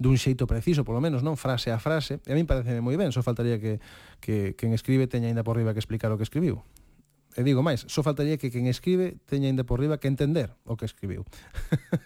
dun 0.00 0.16
xeito 0.16 0.48
preciso, 0.48 0.80
polo 0.80 1.04
menos, 1.04 1.20
non 1.20 1.36
frase 1.36 1.68
a 1.68 1.76
frase, 1.76 2.24
e 2.24 2.32
a 2.32 2.34
min 2.34 2.48
parece 2.48 2.80
moi 2.80 2.96
ben, 2.96 3.12
só 3.12 3.20
faltaría 3.20 3.60
que, 3.60 3.84
que 4.24 4.56
quen 4.56 4.72
escribe 4.72 5.04
teña 5.04 5.28
aínda 5.28 5.44
por 5.44 5.60
riba 5.60 5.76
que 5.76 5.82
explicar 5.84 6.08
o 6.08 6.16
que 6.16 6.24
escribiu. 6.24 6.64
E 7.36 7.44
digo 7.44 7.60
máis, 7.60 7.84
só 7.84 8.00
faltaría 8.00 8.40
que 8.40 8.48
quen 8.48 8.64
escribe 8.64 9.20
teña 9.28 9.52
aínda 9.52 9.62
por 9.68 9.76
riba 9.76 10.00
que 10.00 10.08
entender 10.08 10.56
o 10.64 10.80
que 10.80 10.88
escribiu. 10.88 11.28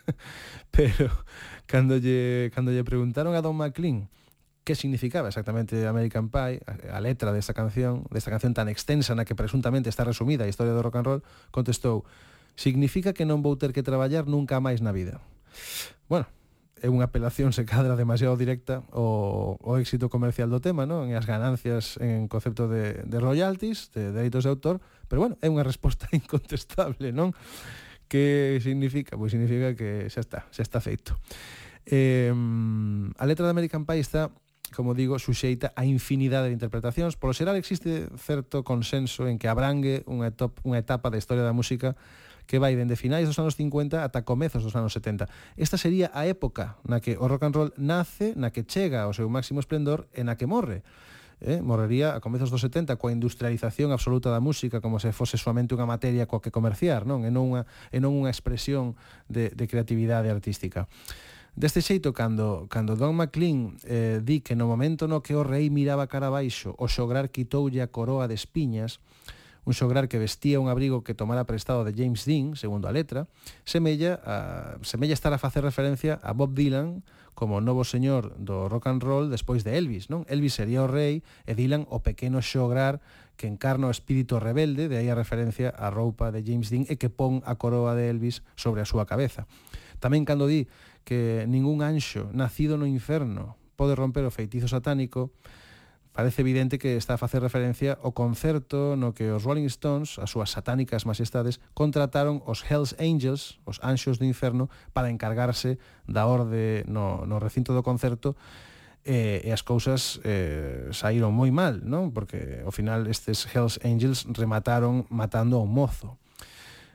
Pero 0.75 1.07
cando 1.71 1.97
lle, 2.03 2.51
cando 2.51 2.75
lle 2.75 2.83
preguntaron 2.83 3.39
a 3.39 3.41
Don 3.41 3.55
McLean 3.55 4.11
que 4.67 4.75
significaba 4.75 5.29
exactamente 5.29 5.87
American 5.87 6.35
Pie, 6.35 6.67
a, 6.67 6.97
a 6.97 7.01
letra 7.01 7.31
desta 7.31 7.55
canción, 7.55 8.11
desta 8.11 8.35
canción 8.35 8.59
tan 8.59 8.67
extensa 8.67 9.15
na 9.15 9.23
que 9.23 9.39
presuntamente 9.39 9.87
está 9.87 10.03
resumida 10.03 10.45
a 10.45 10.51
historia 10.51 10.75
do 10.75 10.83
rock 10.83 10.99
and 10.99 11.07
roll, 11.07 11.23
contestou, 11.55 12.03
significa 12.59 13.15
que 13.15 13.23
non 13.23 13.39
vou 13.39 13.55
ter 13.55 13.71
que 13.71 13.87
traballar 13.87 14.27
nunca 14.27 14.59
máis 14.59 14.83
na 14.83 14.91
vida. 14.91 15.23
Bueno, 16.11 16.27
é 16.85 16.89
unha 16.93 17.09
apelación 17.09 17.57
se 17.57 17.65
cadra 17.65 17.97
demasiado 17.97 18.37
directa 18.37 18.85
ao, 18.93 19.57
o 19.57 19.73
éxito 19.81 20.13
comercial 20.13 20.53
do 20.53 20.61
tema, 20.61 20.85
non? 20.85 21.09
En 21.09 21.17
as 21.17 21.25
ganancias 21.25 21.97
en 21.97 22.29
concepto 22.29 22.69
de, 22.69 23.01
de 23.09 23.19
royalties, 23.25 23.89
de 23.97 24.13
dereitos 24.13 24.45
de 24.45 24.53
autor, 24.53 24.85
pero 25.09 25.25
bueno, 25.25 25.41
é 25.41 25.49
unha 25.49 25.65
resposta 25.65 26.05
incontestable, 26.13 27.09
non? 27.09 27.33
Que 28.05 28.61
significa? 28.61 29.17
Pois 29.17 29.33
significa 29.33 29.73
que 29.73 30.13
xa 30.13 30.21
está, 30.21 30.45
xa 30.53 30.61
está 30.61 30.85
feito. 30.85 31.17
Eh, 31.89 32.29
a 33.17 33.25
letra 33.25 33.49
de 33.49 33.53
American 33.57 33.89
Pie 33.89 34.05
está 34.05 34.29
como 34.75 34.93
digo, 34.93 35.17
suxeita 35.23 35.71
a 35.79 35.87
infinidade 35.87 36.51
de 36.51 36.57
interpretacións. 36.59 37.15
Por 37.15 37.31
xeral 37.33 37.55
existe 37.55 38.11
certo 38.19 38.67
consenso 38.67 39.31
en 39.31 39.39
que 39.39 39.47
abrangue 39.47 40.03
unha, 40.11 40.35
etop, 40.35 40.59
unha 40.67 40.83
etapa 40.83 41.09
da 41.09 41.17
historia 41.17 41.47
da 41.47 41.55
música 41.55 41.95
que 42.47 42.61
vai 42.61 42.77
dende 42.77 42.97
finais 42.97 43.27
dos 43.29 43.39
anos 43.39 43.57
50 43.57 44.05
ata 44.05 44.23
comezos 44.23 44.63
dos 44.63 44.77
anos 44.77 44.93
70. 44.93 45.29
Esta 45.57 45.77
sería 45.77 46.13
a 46.13 46.29
época 46.29 46.77
na 46.85 47.01
que 47.01 47.17
o 47.17 47.29
rock 47.29 47.45
and 47.45 47.55
roll 47.57 47.71
nace, 47.81 48.37
na 48.37 48.53
que 48.53 48.65
chega 48.65 49.05
ao 49.05 49.17
seu 49.17 49.29
máximo 49.33 49.61
esplendor 49.61 50.07
e 50.13 50.23
na 50.23 50.37
que 50.37 50.49
morre 50.49 50.85
eh, 51.41 51.61
morrería 51.61 52.17
a 52.17 52.21
comezos 52.21 52.51
dos 52.51 52.65
70 52.65 52.97
coa 52.97 53.13
industrialización 53.13 53.93
absoluta 53.93 54.33
da 54.33 54.41
música 54.41 54.81
como 54.81 54.97
se 54.97 55.13
fose 55.13 55.37
soamente 55.37 55.77
unha 55.77 55.89
materia 55.89 56.25
coa 56.25 56.41
que 56.41 56.55
comerciar, 56.55 57.05
non? 57.05 57.27
E 57.27 57.31
non 57.31 57.53
unha, 57.53 57.63
e 57.93 57.99
non 58.01 58.17
unha 58.17 58.33
expresión 58.33 58.97
de, 59.29 59.53
de 59.53 59.65
creatividade 59.69 60.33
artística. 60.33 60.89
Deste 61.55 61.85
xeito, 61.87 62.11
cando, 62.11 62.67
cando 62.67 62.99
Don 62.99 63.15
McLean 63.15 63.79
eh, 63.87 64.19
di 64.19 64.43
que 64.43 64.59
no 64.59 64.67
momento 64.67 65.07
no 65.07 65.23
que 65.23 65.39
o 65.39 65.47
rei 65.47 65.71
miraba 65.71 66.11
cara 66.11 66.27
baixo 66.27 66.75
o 66.81 66.91
xograr 66.91 67.31
quitoulle 67.31 67.79
a 67.79 67.93
coroa 67.93 68.27
de 68.27 68.35
espiñas, 68.35 68.99
Un 69.65 69.73
xograr 69.73 70.13
que 70.13 70.21
vestía 70.21 70.61
un 70.61 70.69
abrigo 70.69 71.03
que 71.03 71.17
tomara 71.17 71.49
prestado 71.49 71.85
de 71.85 71.97
James 71.97 72.29
Dean, 72.29 72.57
segundo 72.57 72.89
a 72.89 72.93
letra, 72.93 73.27
semella, 73.65 74.21
a, 74.25 74.77
semella 74.85 75.17
estar 75.17 75.33
a 75.33 75.41
facer 75.41 75.65
referencia 75.65 76.21
a 76.23 76.37
Bob 76.37 76.53
Dylan 76.53 77.03
como 77.35 77.61
novo 77.61 77.83
señor 77.83 78.37
do 78.39 78.71
rock 78.71 78.87
and 78.87 79.03
roll 79.03 79.27
despois 79.29 79.67
de 79.67 79.75
Elvis, 79.75 80.07
non? 80.07 80.23
Elvis 80.31 80.55
sería 80.55 80.87
o 80.87 80.89
rei 80.89 81.27
e 81.45 81.53
Dylan 81.59 81.85
o 81.91 82.01
pequeno 82.01 82.39
xograr 82.39 83.03
que 83.35 83.51
encarna 83.51 83.91
o 83.91 83.95
espírito 83.95 84.39
rebelde, 84.39 84.87
de 84.87 85.03
aí 85.03 85.11
a 85.11 85.19
referencia 85.19 85.75
á 85.75 85.91
roupa 85.91 86.31
de 86.31 86.47
James 86.47 86.71
Dean 86.71 86.87
e 86.87 86.95
que 86.95 87.11
pon 87.11 87.43
a 87.43 87.59
coroa 87.59 87.99
de 87.99 88.07
Elvis 88.07 88.47
sobre 88.55 88.81
a 88.81 88.87
súa 88.87 89.05
cabeza. 89.11 89.51
Tamén 89.99 90.23
cando 90.23 90.47
di 90.47 90.71
que 91.03 91.45
ningún 91.51 91.83
anxo 91.83 92.31
nacido 92.31 92.79
no 92.79 92.87
inferno 92.87 93.59
pode 93.75 93.99
romper 93.99 94.23
o 94.23 94.31
feitizo 94.31 94.71
satánico, 94.71 95.35
parece 96.15 96.47
evidente 96.47 96.79
que 96.79 96.95
está 96.95 97.15
a 97.15 97.21
facer 97.21 97.43
referencia 97.43 97.99
ao 97.99 98.15
concerto 98.15 98.95
no 98.95 99.11
que 99.13 99.35
os 99.35 99.43
Rolling 99.43 99.67
Stones, 99.67 100.17
as 100.23 100.31
súas 100.31 100.55
satánicas 100.55 101.03
majestades, 101.03 101.59
contrataron 101.75 102.39
os 102.47 102.63
Hells 102.63 102.95
Angels, 103.03 103.59
os 103.67 103.83
anxos 103.83 104.23
do 104.23 104.25
inferno, 104.25 104.71
para 104.95 105.11
encargarse 105.11 105.77
da 106.07 106.31
orde 106.31 106.87
no, 106.87 107.27
no 107.27 107.43
recinto 107.43 107.75
do 107.75 107.83
concerto, 107.83 108.39
e, 109.03 109.43
e 109.43 109.51
as 109.51 109.67
cousas 109.67 110.23
eh, 110.23 110.89
saíron 110.95 111.35
moi 111.35 111.51
mal, 111.51 111.83
non? 111.83 112.15
Porque 112.15 112.63
ao 112.63 112.71
final 112.71 113.11
estes 113.11 113.45
Hells 113.51 113.83
Angels 113.83 114.23
remataron 114.31 115.11
matando 115.11 115.59
ao 115.59 115.67
mozo. 115.67 116.15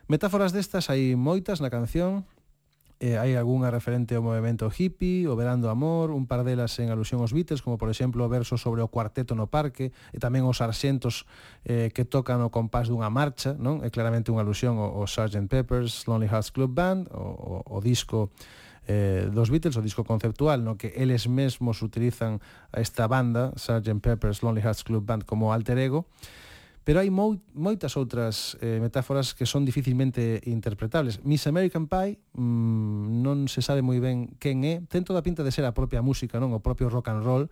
Metáforas 0.07 0.55
destas 0.55 0.87
hai 0.87 1.13
moitas 1.13 1.59
na 1.59 1.67
canción, 1.67 2.23
eh, 2.99 3.15
hai 3.15 3.39
algunha 3.39 3.71
referente 3.71 4.11
ao 4.11 4.21
movimento 4.21 4.67
hippie, 4.67 5.23
o 5.23 5.33
verán 5.39 5.63
do 5.63 5.71
amor, 5.71 6.11
un 6.11 6.27
par 6.27 6.43
delas 6.43 6.75
en 6.83 6.91
alusión 6.91 7.23
aos 7.23 7.31
Beatles, 7.31 7.63
como 7.63 7.79
por 7.79 7.87
exemplo 7.87 8.27
o 8.27 8.29
verso 8.29 8.59
sobre 8.59 8.83
o 8.83 8.91
cuarteto 8.91 9.39
no 9.39 9.47
parque, 9.47 9.95
e 10.11 10.19
tamén 10.19 10.43
os 10.43 10.59
sarxentos 10.59 11.23
eh, 11.63 11.95
que 11.95 12.03
tocan 12.03 12.43
o 12.43 12.51
compás 12.51 12.91
dunha 12.91 13.07
marcha, 13.07 13.55
non? 13.55 13.79
É 13.87 13.89
claramente 13.89 14.35
unha 14.35 14.43
alusión 14.43 14.75
ao, 14.75 14.99
ao 14.99 15.07
Sgt. 15.07 15.47
Pepper's 15.47 16.03
Lonely 16.11 16.27
Hearts 16.27 16.51
Club 16.51 16.75
Band, 16.75 17.07
o, 17.15 17.63
o, 17.63 17.75
o 17.75 17.77
disco 17.79 18.35
eh, 18.83 19.31
dos 19.31 19.47
Beatles, 19.47 19.79
o 19.79 19.83
disco 19.85 20.03
conceptual 20.03 20.59
no 20.59 20.75
que 20.75 20.91
eles 20.99 21.31
mesmos 21.31 21.79
utilizan 21.79 22.43
a 22.75 22.83
esta 22.83 23.07
banda, 23.07 23.55
Sgt. 23.55 23.95
Pepper's 24.03 24.43
Lonely 24.43 24.59
Hearts 24.59 24.83
Club 24.83 25.07
Band, 25.07 25.23
como 25.23 25.55
alter 25.55 25.79
ego, 25.79 26.03
Pero 26.89 27.05
hai 27.05 27.13
moi, 27.13 27.37
moitas 27.53 27.93
outras 28.01 28.57
eh, 28.65 28.81
metáforas 28.81 29.37
que 29.37 29.45
son 29.45 29.61
dificilmente 29.61 30.41
interpretables. 30.49 31.21
Miss 31.21 31.45
American 31.45 31.85
Pie 31.85 32.17
mmm, 32.33 33.21
non 33.21 33.45
se 33.45 33.61
sabe 33.61 33.85
moi 33.85 34.01
ben 34.01 34.33
quen 34.41 34.65
é, 34.65 34.81
ten 34.89 35.05
toda 35.05 35.21
a 35.21 35.25
pinta 35.29 35.45
de 35.45 35.53
ser 35.53 35.69
a 35.69 35.77
propia 35.77 36.01
música, 36.01 36.41
non 36.41 36.49
o 36.49 36.65
propio 36.65 36.89
rock 36.89 37.13
and 37.13 37.21
roll, 37.21 37.45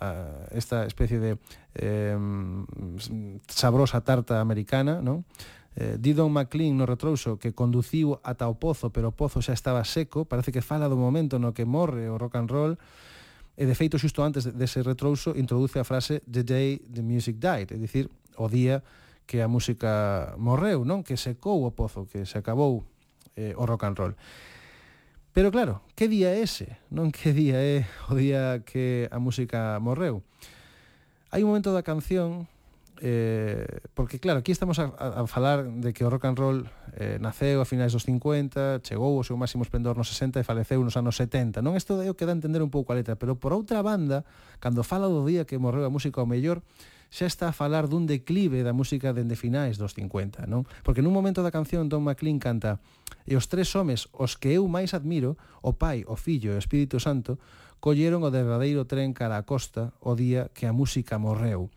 a 0.00 0.48
esta 0.56 0.88
especie 0.88 1.20
de 1.20 1.36
eh, 1.76 2.16
sabrosa 3.52 4.00
tarta 4.00 4.40
americana, 4.40 5.04
non? 5.04 5.28
Eh, 5.76 6.00
Didon 6.00 6.32
McLean 6.32 6.80
no 6.80 6.88
retrouso 6.88 7.36
que 7.36 7.52
conduciu 7.52 8.16
ata 8.24 8.48
o 8.48 8.56
pozo, 8.56 8.88
pero 8.88 9.12
o 9.12 9.16
pozo 9.20 9.44
xa 9.44 9.52
estaba 9.52 9.84
seco, 9.84 10.24
parece 10.24 10.48
que 10.48 10.64
fala 10.64 10.88
do 10.88 10.96
momento 10.96 11.36
no 11.36 11.52
que 11.52 11.68
morre 11.68 12.08
o 12.08 12.16
rock 12.16 12.40
and 12.40 12.48
roll, 12.48 12.72
e 13.52 13.68
de 13.68 13.76
feito 13.76 14.00
xusto 14.00 14.24
antes 14.24 14.48
dese 14.48 14.80
retrouso 14.80 15.36
introduce 15.36 15.76
a 15.76 15.84
frase 15.84 16.24
The 16.24 16.40
day 16.40 16.80
the 16.88 17.04
music 17.04 17.36
died, 17.36 17.68
é 17.68 17.76
dicir, 17.76 18.08
o 18.38 18.46
día 18.46 18.86
que 19.28 19.42
a 19.42 19.48
música 19.50 20.32
morreu, 20.40 20.86
non? 20.86 21.04
Que 21.04 21.20
secou 21.20 21.66
o 21.66 21.74
pozo, 21.74 22.08
que 22.08 22.24
se 22.24 22.40
acabou 22.40 22.86
eh, 23.36 23.52
o 23.58 23.68
rock 23.68 23.84
and 23.84 23.98
roll. 23.98 24.14
Pero 25.36 25.52
claro, 25.52 25.82
que 25.94 26.08
día 26.08 26.32
é 26.32 26.40
ese? 26.40 26.80
Non 26.88 27.12
que 27.14 27.36
día 27.36 27.60
é 27.60 27.84
o 28.08 28.16
día 28.16 28.64
que 28.64 29.10
a 29.12 29.20
música 29.20 29.76
morreu? 29.84 30.24
Hai 31.28 31.44
un 31.44 31.52
momento 31.52 31.76
da 31.76 31.84
canción 31.84 32.48
eh, 33.00 33.84
porque 33.94 34.18
claro, 34.18 34.40
aquí 34.40 34.50
estamos 34.50 34.78
a, 34.78 34.90
a 34.98 35.26
falar 35.26 35.62
de 35.64 35.92
que 35.92 36.04
o 36.04 36.10
rock 36.10 36.26
and 36.26 36.38
roll 36.38 36.58
eh, 36.96 37.18
naceu 37.20 37.62
a 37.62 37.66
finais 37.68 37.92
dos 37.92 38.02
50, 38.02 38.82
chegou 38.82 39.14
ao 39.14 39.22
seu 39.22 39.38
máximo 39.38 39.62
esplendor 39.62 39.94
nos 39.94 40.10
60 40.10 40.40
e 40.40 40.44
faleceu 40.44 40.82
nos 40.82 40.98
anos 40.98 41.14
70. 41.14 41.62
Non 41.62 41.78
isto 41.78 42.02
é 42.02 42.10
o 42.10 42.18
que 42.18 42.26
dá 42.26 42.34
a 42.34 42.38
entender 42.38 42.58
un 42.58 42.72
pouco 42.72 42.90
a 42.90 42.98
letra, 42.98 43.14
pero 43.14 43.38
por 43.38 43.54
outra 43.54 43.84
banda, 43.86 44.26
cando 44.58 44.82
fala 44.82 45.06
do 45.06 45.22
día 45.22 45.46
que 45.46 45.60
morreu 45.60 45.86
a 45.86 45.92
música 45.92 46.18
ao 46.18 46.26
mellor, 46.26 46.64
xa 47.08 47.24
está 47.24 47.48
a 47.48 47.56
falar 47.56 47.88
dun 47.88 48.04
declive 48.04 48.60
da 48.60 48.76
música 48.76 49.16
dende 49.16 49.36
finais 49.36 49.80
dos 49.80 49.96
50, 49.96 50.44
non? 50.44 50.68
Porque 50.84 51.00
nun 51.00 51.16
momento 51.16 51.40
da 51.40 51.52
canción 51.52 51.88
Don 51.88 52.04
McLean 52.04 52.36
canta 52.36 52.80
e 53.24 53.36
os 53.36 53.48
tres 53.48 53.72
homes 53.72 54.12
os 54.12 54.36
que 54.36 54.52
eu 54.56 54.68
máis 54.68 54.92
admiro, 54.92 55.40
o 55.64 55.76
pai, 55.76 56.04
o 56.04 56.16
fillo 56.20 56.52
e 56.52 56.56
o 56.56 56.60
Espírito 56.60 57.00
Santo, 57.00 57.40
colleron 57.80 58.20
o 58.24 58.32
derradeiro 58.32 58.84
tren 58.84 59.16
cara 59.16 59.40
a 59.40 59.46
costa 59.48 59.96
o 60.04 60.12
día 60.12 60.52
que 60.52 60.68
a 60.68 60.76
música 60.76 61.16
morreu. 61.16 61.72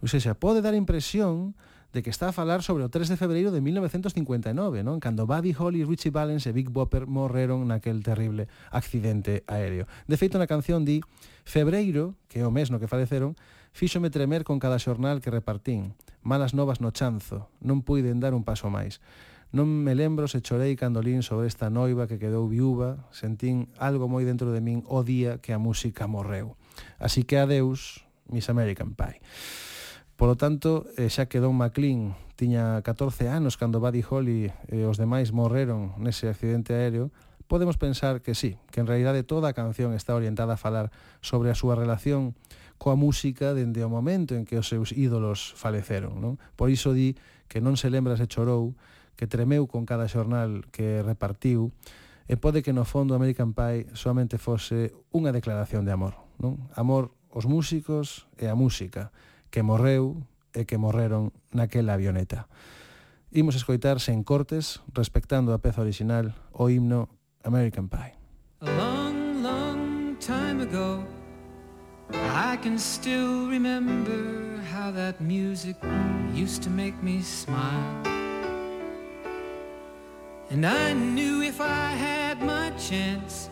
Pois 0.00 0.12
Ou 0.12 0.20
seja, 0.20 0.36
pode 0.36 0.60
dar 0.60 0.76
impresión 0.76 1.56
de 1.94 2.02
que 2.02 2.10
está 2.10 2.28
a 2.28 2.34
falar 2.34 2.60
sobre 2.60 2.82
o 2.82 2.90
3 2.90 3.08
de 3.08 3.16
febreiro 3.16 3.54
de 3.54 3.62
1959, 3.62 4.82
non? 4.82 4.98
Cando 4.98 5.30
Buddy 5.30 5.54
Holly, 5.54 5.86
Richie 5.86 6.10
Valens 6.10 6.42
e 6.44 6.52
Big 6.52 6.68
Bopper 6.68 7.06
morreron 7.06 7.64
naquel 7.70 8.02
terrible 8.02 8.50
accidente 8.74 9.46
aéreo. 9.46 9.86
De 10.10 10.18
feito, 10.18 10.36
na 10.36 10.50
canción 10.50 10.82
di 10.82 11.00
Febreiro, 11.46 12.18
que 12.26 12.42
é 12.42 12.44
o 12.44 12.50
mes 12.50 12.68
no 12.74 12.82
que 12.82 12.90
faleceron, 12.90 13.38
Fíxome 13.74 14.06
tremer 14.08 14.46
con 14.46 14.62
cada 14.62 14.78
xornal 14.78 15.18
que 15.18 15.34
repartín. 15.34 15.98
Malas 16.22 16.54
novas 16.54 16.78
no 16.78 16.94
chanzo. 16.94 17.50
Non 17.58 17.82
puiden 17.82 18.22
dar 18.22 18.30
un 18.30 18.46
paso 18.46 18.70
máis. 18.70 19.02
Non 19.50 19.66
me 19.66 19.98
lembro 19.98 20.30
se 20.30 20.38
chorei 20.38 20.78
cando 20.78 21.02
lín 21.02 21.26
sobre 21.26 21.50
esta 21.50 21.74
noiva 21.74 22.06
que 22.06 22.22
quedou 22.22 22.46
viúva, 22.46 23.10
sentín 23.10 23.74
algo 23.82 24.06
moi 24.06 24.22
dentro 24.22 24.54
de 24.54 24.62
min 24.62 24.86
o 24.86 25.02
día 25.02 25.42
que 25.42 25.50
a 25.50 25.58
música 25.58 26.06
morreu. 26.06 26.54
Así 27.02 27.26
que 27.26 27.34
adeus, 27.34 28.06
Miss 28.30 28.46
American 28.46 28.94
Pie. 28.94 29.18
Polo 30.14 30.38
tanto, 30.38 30.86
eh, 30.94 31.10
xa 31.10 31.26
quedou 31.26 31.50
McLean 31.50 32.14
tiña 32.38 32.78
14 32.78 33.26
anos 33.26 33.58
cando 33.58 33.82
Buddy 33.82 34.06
Holly 34.06 34.54
e 34.70 34.86
os 34.86 35.02
demais 35.02 35.34
morreron 35.34 35.98
nese 35.98 36.30
accidente 36.30 36.78
aéreo, 36.78 37.10
podemos 37.50 37.74
pensar 37.74 38.22
que 38.22 38.38
sí, 38.38 38.54
que 38.70 38.78
en 38.78 38.86
realidade 38.86 39.26
toda 39.26 39.50
a 39.50 39.58
canción 39.58 39.98
está 39.98 40.14
orientada 40.14 40.54
a 40.54 40.62
falar 40.62 40.94
sobre 41.26 41.50
a 41.50 41.58
súa 41.58 41.74
relación 41.74 42.38
coa 42.78 42.98
música 42.98 43.54
dende 43.54 43.82
o 43.82 43.90
momento 43.90 44.34
en 44.34 44.44
que 44.44 44.58
os 44.58 44.68
seus 44.68 44.92
ídolos 44.92 45.54
faleceron. 45.56 46.18
Non? 46.20 46.36
Por 46.58 46.68
iso 46.68 46.92
di 46.92 47.14
que 47.46 47.62
non 47.62 47.78
se 47.78 47.88
lembra 47.88 48.18
se 48.18 48.26
chorou, 48.26 48.74
que 49.14 49.30
tremeu 49.30 49.70
con 49.70 49.86
cada 49.86 50.10
xornal 50.10 50.66
que 50.74 51.02
repartiu, 51.06 51.70
e 52.26 52.40
pode 52.40 52.64
que 52.64 52.72
no 52.72 52.88
fondo 52.88 53.14
American 53.14 53.52
Pie 53.52 53.86
solamente 53.92 54.40
fose 54.40 54.96
unha 55.12 55.30
declaración 55.30 55.84
de 55.84 55.92
amor. 55.92 56.18
Non? 56.40 56.66
Amor 56.74 57.12
aos 57.30 57.46
músicos 57.46 58.26
e 58.40 58.48
a 58.48 58.56
música, 58.56 59.14
que 59.52 59.62
morreu 59.62 60.24
e 60.54 60.64
que 60.64 60.80
morreron 60.80 61.34
naquela 61.52 61.94
avioneta. 61.94 62.48
Imos 63.34 63.58
escoitar 63.58 63.98
sen 63.98 64.22
cortes, 64.22 64.80
respectando 64.94 65.50
a 65.50 65.58
peza 65.58 65.82
original, 65.82 66.38
o 66.54 66.70
himno 66.70 67.10
American 67.42 67.90
Pie. 67.90 68.14
A 68.62 68.70
long, 68.70 69.42
long 69.42 70.16
time 70.22 70.62
ago 70.62 71.13
I 72.12 72.58
can 72.62 72.78
still 72.78 73.48
remember 73.48 74.60
how 74.72 74.90
that 74.90 75.20
music 75.20 75.76
used 76.34 76.62
to 76.64 76.70
make 76.70 77.02
me 77.02 77.22
smile. 77.22 78.02
And 80.50 80.66
I 80.66 80.92
knew 80.92 81.42
if 81.42 81.60
I 81.60 81.90
had 81.90 82.42
my 82.42 82.70
chance 82.70 83.48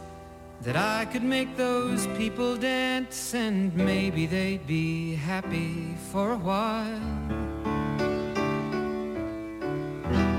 that 0.60 0.76
I 0.76 1.06
could 1.06 1.24
make 1.24 1.56
those 1.56 2.06
people 2.18 2.56
dance 2.56 3.34
and 3.34 3.74
maybe 3.74 4.26
they'd 4.26 4.66
be 4.66 5.14
happy 5.16 5.94
for 6.12 6.32
a 6.32 6.36
while. 6.36 7.00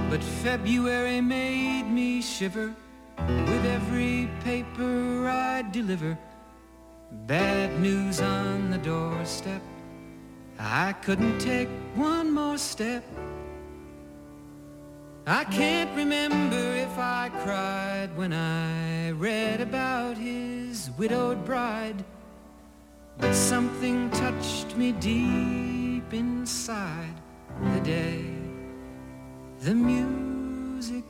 But 0.09 0.23
February 0.23 1.21
made 1.21 1.83
me 1.89 2.21
shiver 2.21 2.73
with 3.17 3.65
every 3.65 4.29
paper 4.43 5.27
I 5.27 5.63
deliver. 5.63 6.17
Bad 7.27 7.79
news 7.79 8.19
on 8.19 8.71
the 8.71 8.77
doorstep. 8.79 9.61
I 10.59 10.93
couldn't 10.93 11.39
take 11.39 11.69
one 11.95 12.31
more 12.31 12.57
step. 12.57 13.03
I 15.25 15.45
can't 15.45 15.95
remember 15.95 16.57
if 16.57 16.97
I 16.97 17.29
cried 17.43 18.09
when 18.17 18.33
I 18.33 19.11
read 19.11 19.61
about 19.61 20.17
his 20.17 20.91
widowed 20.97 21.45
bride. 21.45 22.03
But 23.17 23.33
something 23.33 24.09
touched 24.11 24.75
me 24.75 24.91
deep 24.91 26.13
inside 26.13 27.15
the 27.73 27.79
day 27.79 28.25
the 29.63 29.73
music 29.73 31.05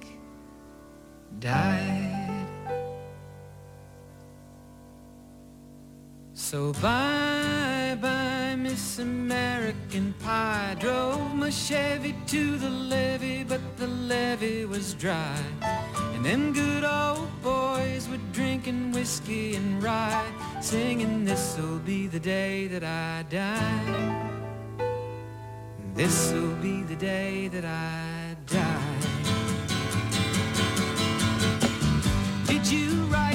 died. 1.40 2.13
So 6.54 6.72
bye 6.74 7.98
bye, 8.00 8.56
Miss 8.56 9.00
American 9.00 10.14
Pie. 10.24 10.76
Drove 10.80 11.34
my 11.34 11.50
Chevy 11.50 12.14
to 12.28 12.58
the 12.58 12.70
levee, 12.70 13.44
but 13.44 13.60
the 13.78 13.88
levee 13.88 14.66
was 14.66 14.94
dry. 14.94 15.36
And 16.14 16.24
them 16.24 16.54
good 16.54 16.84
old 16.84 17.32
boys 17.42 18.08
were 18.08 18.20
drinking 18.34 18.92
whiskey 18.92 19.56
and 19.56 19.82
rye, 19.82 20.32
singing, 20.62 21.26
This'll 21.26 21.80
be 21.80 22.06
the 22.06 22.20
day 22.20 22.68
that 22.68 22.84
I 22.84 23.24
die. 23.32 24.30
This'll 25.96 26.54
be 26.62 26.84
the 26.84 26.96
day 26.96 27.48
that 27.48 27.66
I 27.66 28.36
die. 28.46 29.00
Did 32.46 32.68
you 32.68 33.06
write 33.06 33.33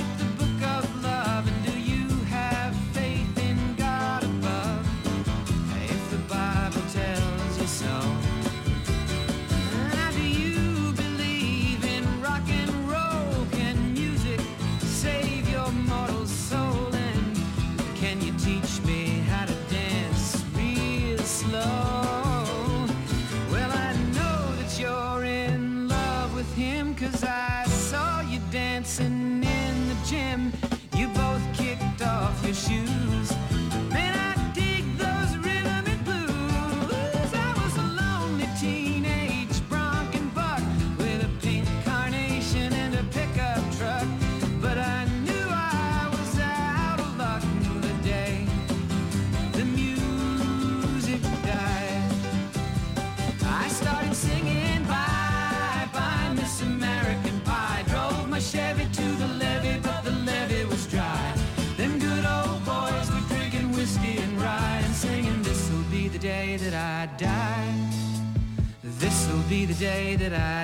that 70.28 70.40
I 70.40 70.57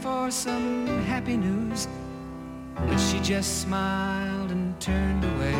for 0.00 0.30
some 0.30 0.86
happy 1.04 1.36
news. 1.36 1.86
But 2.74 2.98
she 2.98 3.20
just 3.20 3.60
smiled 3.60 4.50
and 4.50 4.78
turned 4.80 5.24
away. 5.24 5.54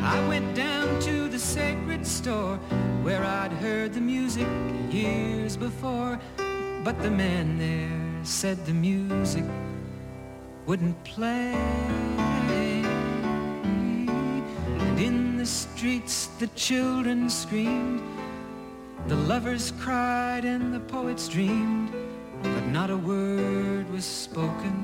I 0.00 0.28
went 0.28 0.54
down 0.54 1.00
to 1.00 1.28
the 1.28 1.38
sacred 1.38 2.06
store 2.06 2.56
where 3.02 3.24
I'd 3.24 3.52
heard 3.52 3.92
the 3.92 4.00
music 4.00 4.46
years 4.90 5.56
before. 5.56 6.20
But 6.84 7.02
the 7.02 7.10
man 7.10 7.58
there 7.58 8.24
said 8.24 8.64
the 8.66 8.74
music 8.74 9.44
wouldn't 10.66 11.02
play. 11.02 11.54
And 14.78 14.98
in 14.98 15.36
the 15.36 15.46
streets 15.46 16.26
the 16.38 16.46
children 16.48 17.28
screamed, 17.28 18.00
the 19.08 19.16
lovers 19.16 19.72
cried, 19.80 20.44
and 20.44 20.72
the 20.72 20.80
poets 20.80 21.28
dreamed. 21.28 22.07
Not 22.72 22.90
a 22.90 22.96
word 22.96 23.90
was 23.90 24.04
spoken. 24.04 24.76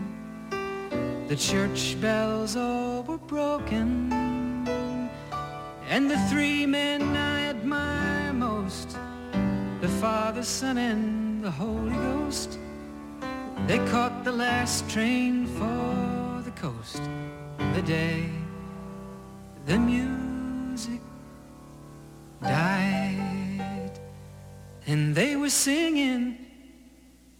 The 1.28 1.37
church 1.37 2.01
bells 2.01 2.57
all 2.57 3.03
were 3.03 3.18
broken. 3.18 4.11
And 5.89 6.11
the 6.11 6.18
three 6.30 6.64
men 6.64 7.03
I 7.14 7.49
admire 7.51 8.32
most, 8.32 8.97
the 9.80 9.89
Father, 10.01 10.43
Son, 10.43 10.78
and 10.78 11.45
the 11.45 11.51
Holy 11.51 11.93
Ghost, 11.93 12.59
they 13.66 13.78
caught 13.91 14.24
the 14.24 14.32
last 14.32 14.89
train 14.91 15.47
for 15.47 16.43
the 16.43 16.53
coast. 16.53 17.03
The 17.74 17.82
day 17.82 18.30
the 19.66 19.78
music 19.78 21.01
died, 22.43 23.93
and 24.87 25.14
they 25.14 25.37
were 25.37 25.51
singing, 25.51 26.39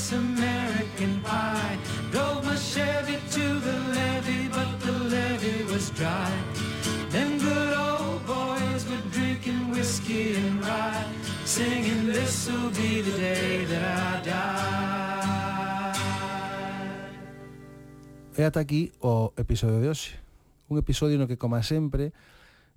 Miss 0.00 0.12
American 0.12 1.20
Pie. 1.20 1.76
Drove 2.10 2.42
my 2.42 2.56
Chevy 2.56 3.18
to 3.36 3.60
the 3.60 3.76
levee, 3.92 4.48
but 4.48 4.80
the 4.80 4.92
levee 5.12 5.64
was 5.70 5.90
dry. 5.90 6.32
Them 7.10 7.38
good 7.38 7.76
old 7.76 8.24
boys 8.24 8.88
were 8.88 9.04
drinking 9.12 9.70
whiskey 9.70 10.36
and 10.36 10.64
rye, 10.64 11.04
singing, 11.44 12.06
This'll 12.06 12.70
be 12.70 13.02
the 13.02 13.12
day 13.12 13.66
that 13.66 14.24
I 14.24 14.24
die. 18.38 18.58
Aquí 18.58 18.92
o 19.00 19.34
episodio 19.36 19.80
de 19.80 19.88
hoxe. 19.90 20.16
Un 20.70 20.78
episodio 20.78 21.18
no 21.18 21.26
que, 21.26 21.36
como 21.36 21.62
sempre, 21.62 22.14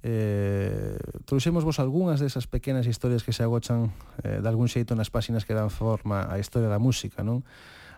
eh, 0.04 1.00
trouxemos 1.24 1.64
vos 1.64 1.80
algunhas 1.80 2.20
desas 2.20 2.44
pequenas 2.46 2.86
historias 2.86 3.24
que 3.24 3.32
se 3.32 3.42
agochan 3.42 3.96
eh, 4.22 4.44
de 4.44 4.48
algún 4.52 4.68
xeito 4.68 5.00
nas 5.00 5.08
páxinas 5.08 5.48
que 5.48 5.56
dan 5.56 5.72
forma 5.72 6.28
á 6.28 6.36
historia 6.36 6.68
da 6.68 6.78
música, 6.78 7.24
non? 7.24 7.48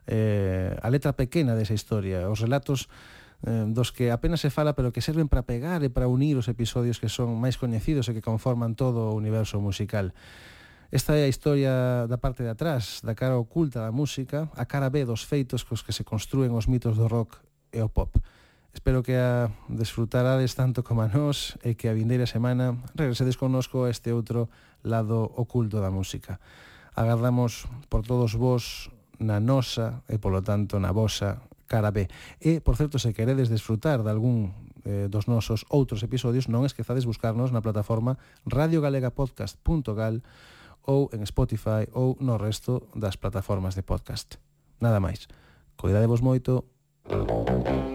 Eh, 0.06 0.78
a 0.78 0.88
letra 0.94 1.18
pequena 1.18 1.58
desa 1.58 1.74
historia, 1.74 2.30
os 2.30 2.38
relatos 2.38 2.86
eh, 3.42 3.66
dos 3.74 3.90
que 3.90 4.14
apenas 4.14 4.46
se 4.46 4.54
fala 4.54 4.78
pero 4.78 4.94
que 4.94 5.02
serven 5.02 5.26
para 5.26 5.50
pegar 5.50 5.82
e 5.82 5.90
para 5.90 6.06
unir 6.06 6.38
os 6.38 6.46
episodios 6.46 7.02
que 7.02 7.10
son 7.10 7.34
máis 7.42 7.58
coñecidos 7.58 8.06
e 8.06 8.14
que 8.14 8.22
conforman 8.22 8.78
todo 8.78 9.10
o 9.10 9.18
universo 9.18 9.58
musical. 9.58 10.14
Esta 10.94 11.18
é 11.18 11.26
a 11.26 11.32
historia 11.34 12.06
da 12.06 12.22
parte 12.22 12.46
de 12.46 12.54
atrás, 12.54 13.02
da 13.02 13.18
cara 13.18 13.42
oculta 13.42 13.82
da 13.82 13.90
música, 13.90 14.46
a 14.54 14.70
cara 14.70 14.94
B 14.94 15.10
dos 15.10 15.26
feitos 15.26 15.66
cos 15.66 15.82
que 15.82 15.90
se 15.90 16.06
construen 16.06 16.54
os 16.54 16.70
mitos 16.70 17.02
do 17.02 17.10
rock 17.10 17.42
e 17.74 17.82
o 17.82 17.90
pop. 17.90 18.14
Espero 18.76 19.02
que 19.02 19.16
a 19.16 19.50
desfrutarades 19.72 20.54
tanto 20.54 20.84
como 20.84 21.00
a 21.00 21.08
nós 21.08 21.56
e 21.64 21.80
que 21.80 21.88
a 21.88 21.96
vindeira 21.96 22.28
semana 22.28 22.76
regresedes 22.92 23.40
connosco 23.40 23.88
a 23.88 23.90
este 23.90 24.12
outro 24.12 24.52
lado 24.84 25.32
oculto 25.40 25.80
da 25.80 25.88
música. 25.88 26.44
Agardamos 26.92 27.72
por 27.88 28.04
todos 28.04 28.36
vos 28.36 28.92
na 29.16 29.40
nosa 29.40 30.04
e 30.12 30.20
polo 30.20 30.44
tanto 30.44 30.76
na 30.76 30.92
vosa 30.92 31.40
cara 31.72 31.96
B. 31.96 32.12
E, 32.44 32.60
por 32.60 32.76
certo, 32.76 33.00
se 33.00 33.16
queredes 33.16 33.48
desfrutar 33.48 34.04
de 34.04 34.12
algún 34.12 34.52
eh, 34.84 35.08
dos 35.08 35.32
nosos 35.32 35.64
outros 35.72 36.04
episodios, 36.04 36.52
non 36.52 36.68
esquezades 36.68 37.08
buscarnos 37.08 37.56
na 37.56 37.64
plataforma 37.64 38.20
radiogalegapodcast.gal 38.44 40.20
ou 40.84 41.08
en 41.16 41.24
Spotify 41.24 41.88
ou 41.96 42.20
no 42.20 42.36
resto 42.36 42.92
das 42.92 43.16
plataformas 43.16 43.72
de 43.72 43.88
podcast. 43.88 44.36
Nada 44.84 45.00
máis. 45.00 45.32
Coidadevos 45.80 46.20
moito. 46.20 46.68
Thank 47.08 47.70
you. 47.70 47.95